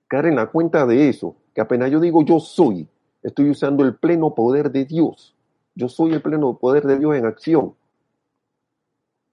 caer 0.08 0.28
en 0.28 0.36
la 0.36 0.48
cuenta 0.48 0.86
de 0.86 1.10
eso, 1.10 1.36
que 1.54 1.62
apenas 1.62 1.92
yo 1.92 2.00
digo 2.00 2.24
yo 2.24 2.40
soy, 2.40 2.88
estoy 3.24 3.50
usando 3.50 3.84
el 3.84 3.96
pleno 3.96 4.34
poder 4.36 4.72
de 4.72 4.86
Dios 4.86 5.36
yo 5.80 5.88
soy 5.88 6.14
el 6.14 6.22
pleno 6.22 6.58
poder 6.58 6.86
de 6.86 7.00
Dios 7.00 7.16
en 7.16 7.26
acción. 7.26 7.74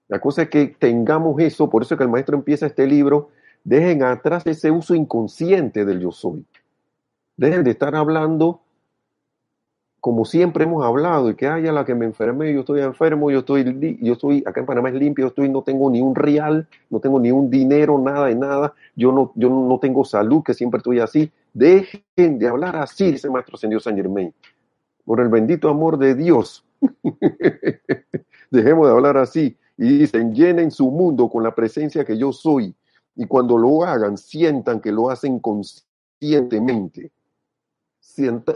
La 0.07 0.21
cosa 0.21 0.43
es 0.43 0.49
que 0.49 0.67
tengamos 0.67 1.39
eso, 1.41 1.69
por 1.69 1.81
eso 1.81 1.93
es 1.93 1.97
que 1.97 2.05
el 2.05 2.09
maestro 2.09 2.37
empieza 2.37 2.67
este 2.67 2.87
libro, 2.87 3.31
dejen 3.65 4.01
atrás 4.03 4.47
ese 4.47 4.71
uso 4.71 4.95
inconsciente 4.95 5.83
del 5.83 5.99
yo 5.99 6.11
soy. 6.11 6.45
Dejen 7.37 7.63
de 7.63 7.71
estar 7.71 7.95
hablando 7.95 8.61
como 9.99 10.25
siempre 10.25 10.63
hemos 10.63 10.85
hablado, 10.85 11.29
y 11.29 11.35
que 11.35 11.47
haya 11.47 11.71
la 11.71 11.83
que 11.83 11.93
me 11.93 12.05
enferme, 12.05 12.53
yo 12.53 12.61
estoy 12.61 12.81
enfermo, 12.81 13.29
yo 13.29 13.39
estoy, 13.39 13.97
yo 14.01 14.13
estoy, 14.13 14.43
acá 14.45 14.61
en 14.61 14.65
Panamá 14.65 14.89
es 14.89 14.95
limpio, 14.95 15.25
yo 15.25 15.29
estoy, 15.29 15.49
no 15.49 15.63
tengo 15.63 15.89
ni 15.89 15.99
un 15.99 16.15
real, 16.15 16.67
no 16.89 16.99
tengo 16.99 17.19
ni 17.19 17.31
un 17.31 17.49
dinero, 17.49 17.99
nada 17.99 18.27
de 18.27 18.35
nada, 18.35 18.73
yo 18.95 19.11
no, 19.11 19.33
yo 19.35 19.49
no 19.49 19.79
tengo 19.79 20.05
salud, 20.05 20.43
que 20.43 20.53
siempre 20.53 20.77
estoy 20.77 20.99
así. 20.99 21.29
Dejen 21.53 22.39
de 22.39 22.47
hablar 22.47 22.77
así, 22.77 23.11
dice 23.11 23.29
maestro 23.29 23.57
Señor 23.57 23.81
San 23.81 23.95
Germain 23.95 24.33
por 25.07 25.21
el 25.21 25.29
bendito 25.29 25.69
amor 25.69 25.97
de 25.97 26.15
Dios. 26.15 26.65
Dejemos 28.51 28.87
de 28.87 28.93
hablar 28.93 29.15
así. 29.17 29.57
Y 29.77 29.99
dicen, 29.99 30.35
llenen 30.35 30.69
su 30.69 30.91
mundo 30.91 31.29
con 31.29 31.43
la 31.43 31.55
presencia 31.55 32.03
que 32.03 32.17
yo 32.17 32.33
soy. 32.33 32.75
Y 33.15 33.25
cuando 33.25 33.57
lo 33.57 33.85
hagan, 33.85 34.17
sientan 34.17 34.81
que 34.81 34.91
lo 34.91 35.09
hacen 35.09 35.39
conscientemente. 35.39 37.11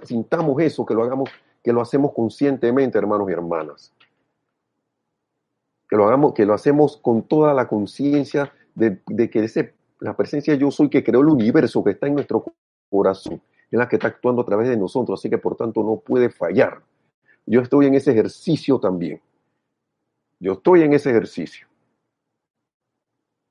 Sintamos 0.03 0.61
eso, 0.61 0.85
que 0.85 0.93
lo 0.93 1.03
hagamos, 1.03 1.29
que 1.63 1.73
lo 1.73 1.81
hacemos 1.81 2.13
conscientemente, 2.13 2.97
hermanos 2.97 3.29
y 3.29 3.33
hermanas. 3.33 3.93
Que 5.89 5.95
lo 5.95 6.05
hagamos, 6.05 6.33
que 6.33 6.45
lo 6.45 6.53
hacemos 6.53 6.97
con 6.97 7.23
toda 7.23 7.53
la 7.53 7.67
conciencia 7.67 8.53
de, 8.75 9.01
de, 9.07 9.29
que 9.29 9.43
ese, 9.43 9.73
la 9.99 10.15
presencia 10.15 10.55
yo 10.55 10.71
soy 10.71 10.89
que 10.89 11.03
creó 11.03 11.21
el 11.21 11.27
universo 11.27 11.83
que 11.83 11.91
está 11.91 12.07
en 12.07 12.15
nuestro 12.15 12.45
corazón 12.89 13.41
es 13.71 13.79
la 13.79 13.87
que 13.87 13.95
está 13.95 14.07
actuando 14.07 14.41
a 14.41 14.45
través 14.45 14.67
de 14.67 14.77
nosotros, 14.77 15.19
así 15.19 15.29
que 15.29 15.37
por 15.37 15.55
tanto 15.55 15.81
no 15.83 15.97
puede 15.97 16.29
fallar. 16.29 16.81
Yo 17.45 17.61
estoy 17.61 17.87
en 17.87 17.95
ese 17.95 18.11
ejercicio 18.11 18.79
también. 18.79 19.21
Yo 20.39 20.53
estoy 20.53 20.83
en 20.83 20.93
ese 20.93 21.09
ejercicio. 21.09 21.67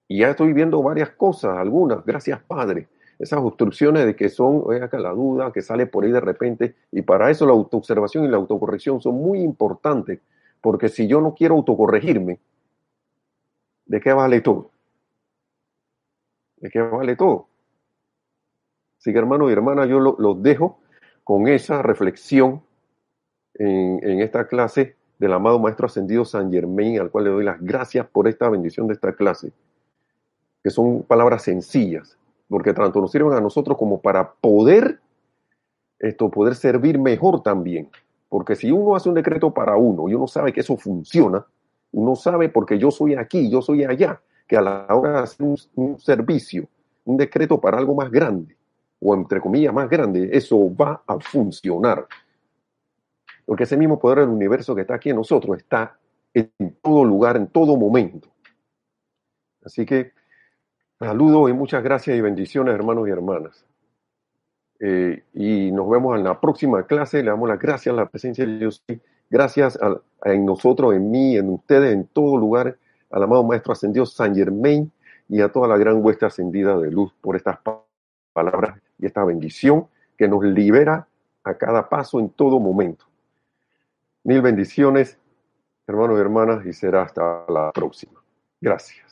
Y 0.08 0.20
ya 0.20 0.30
estoy 0.30 0.52
viendo 0.52 0.82
varias 0.82 1.10
cosas, 1.10 1.56
algunas, 1.56 2.04
gracias 2.04 2.42
Padre. 2.42 2.88
Esas 3.20 3.40
obstrucciones 3.40 4.06
de 4.06 4.16
que 4.16 4.30
son, 4.30 4.62
oiga, 4.64 4.86
acá 4.86 4.98
la 4.98 5.10
duda 5.10 5.52
que 5.52 5.60
sale 5.60 5.86
por 5.86 6.04
ahí 6.04 6.10
de 6.10 6.20
repente. 6.20 6.74
Y 6.90 7.02
para 7.02 7.30
eso 7.30 7.44
la 7.44 7.52
autoobservación 7.52 8.24
y 8.24 8.28
la 8.28 8.38
autocorrección 8.38 9.02
son 9.02 9.16
muy 9.16 9.40
importantes, 9.40 10.20
porque 10.62 10.88
si 10.88 11.06
yo 11.06 11.20
no 11.20 11.34
quiero 11.34 11.56
autocorregirme, 11.56 12.40
¿de 13.84 14.00
qué 14.00 14.14
vale 14.14 14.40
todo? 14.40 14.70
¿De 16.56 16.70
qué 16.70 16.80
vale 16.80 17.14
todo? 17.14 17.46
Así 18.98 19.12
que 19.12 19.18
hermanos 19.18 19.50
y 19.50 19.52
hermanas, 19.52 19.86
yo 19.86 20.00
los 20.00 20.42
dejo 20.42 20.78
con 21.22 21.46
esa 21.46 21.82
reflexión 21.82 22.62
en, 23.54 24.20
esta 24.20 24.46
clase 24.46 24.96
del 25.18 25.34
amado 25.34 25.58
Maestro 25.58 25.86
Ascendido 25.86 26.24
San 26.24 26.50
Germain, 26.50 26.98
al 26.98 27.10
cual 27.10 27.24
le 27.24 27.30
doy 27.30 27.44
las 27.44 27.60
gracias 27.60 28.06
por 28.06 28.28
esta 28.28 28.48
bendición 28.48 28.86
de 28.86 28.94
esta 28.94 29.12
clase, 29.12 29.52
que 30.62 30.70
son 30.70 31.02
palabras 31.02 31.42
sencillas, 31.42 32.16
porque 32.50 32.74
tanto 32.74 33.00
nos 33.00 33.12
sirven 33.12 33.32
a 33.32 33.40
nosotros 33.40 33.78
como 33.78 34.00
para 34.00 34.32
poder, 34.32 34.98
esto, 36.00 36.28
poder 36.30 36.56
servir 36.56 36.98
mejor 36.98 37.44
también. 37.44 37.88
Porque 38.28 38.56
si 38.56 38.72
uno 38.72 38.96
hace 38.96 39.08
un 39.08 39.14
decreto 39.14 39.54
para 39.54 39.76
uno 39.76 40.08
y 40.08 40.14
uno 40.14 40.26
sabe 40.26 40.52
que 40.52 40.60
eso 40.60 40.76
funciona, 40.76 41.46
uno 41.92 42.16
sabe 42.16 42.48
porque 42.48 42.76
yo 42.76 42.90
soy 42.90 43.14
aquí, 43.14 43.48
yo 43.48 43.62
soy 43.62 43.84
allá, 43.84 44.20
que 44.48 44.56
a 44.56 44.62
la 44.62 44.86
hora 44.90 45.12
de 45.12 45.18
hacer 45.20 45.46
un 45.76 46.00
servicio, 46.00 46.66
un 47.04 47.16
decreto 47.16 47.60
para 47.60 47.78
algo 47.78 47.94
más 47.94 48.10
grande, 48.10 48.56
o 48.98 49.14
entre 49.14 49.40
comillas 49.40 49.72
más 49.72 49.88
grande, 49.88 50.30
eso 50.32 50.74
va 50.74 51.04
a 51.06 51.20
funcionar. 51.20 52.04
Porque 53.46 53.62
ese 53.62 53.76
mismo 53.76 54.00
poder 54.00 54.20
del 54.20 54.28
universo 54.28 54.74
que 54.74 54.80
está 54.80 54.96
aquí 54.96 55.10
en 55.10 55.16
nosotros 55.16 55.56
está 55.56 55.96
en 56.34 56.50
todo 56.82 57.04
lugar, 57.04 57.36
en 57.36 57.46
todo 57.46 57.76
momento. 57.76 58.28
Así 59.64 59.86
que 59.86 60.12
saludos 61.00 61.50
y 61.50 61.54
muchas 61.54 61.82
gracias 61.82 62.16
y 62.16 62.20
bendiciones, 62.20 62.74
hermanos 62.74 63.08
y 63.08 63.10
hermanas. 63.10 63.64
Eh, 64.78 65.24
y 65.34 65.72
nos 65.72 65.88
vemos 65.88 66.16
en 66.16 66.24
la 66.24 66.38
próxima 66.40 66.86
clase. 66.86 67.22
Le 67.22 67.30
damos 67.30 67.48
las 67.48 67.58
gracias 67.58 67.92
a 67.92 67.96
la 67.96 68.06
presencia 68.06 68.46
de 68.46 68.58
Dios. 68.58 68.84
Gracias 69.28 69.78
en 70.24 70.44
nosotros, 70.44 70.94
en 70.94 71.10
mí, 71.10 71.36
en 71.36 71.48
ustedes, 71.50 71.92
en 71.92 72.06
todo 72.06 72.36
lugar, 72.36 72.76
al 73.10 73.22
amado 73.22 73.44
Maestro 73.44 73.72
Ascendido 73.72 74.06
San 74.06 74.34
Germain 74.34 74.90
y 75.28 75.40
a 75.40 75.50
toda 75.50 75.68
la 75.68 75.78
gran 75.78 76.04
huesta 76.04 76.26
ascendida 76.26 76.76
de 76.78 76.90
luz 76.90 77.14
por 77.20 77.36
estas 77.36 77.58
palabras 78.32 78.78
y 78.98 79.06
esta 79.06 79.24
bendición 79.24 79.86
que 80.18 80.28
nos 80.28 80.44
libera 80.44 81.08
a 81.44 81.54
cada 81.54 81.88
paso 81.88 82.20
en 82.20 82.28
todo 82.30 82.60
momento. 82.60 83.06
Mil 84.24 84.42
bendiciones, 84.42 85.18
hermanos 85.86 86.18
y 86.18 86.20
hermanas, 86.20 86.66
y 86.66 86.72
será 86.72 87.02
hasta 87.02 87.44
la 87.48 87.72
próxima. 87.72 88.20
Gracias. 88.60 89.09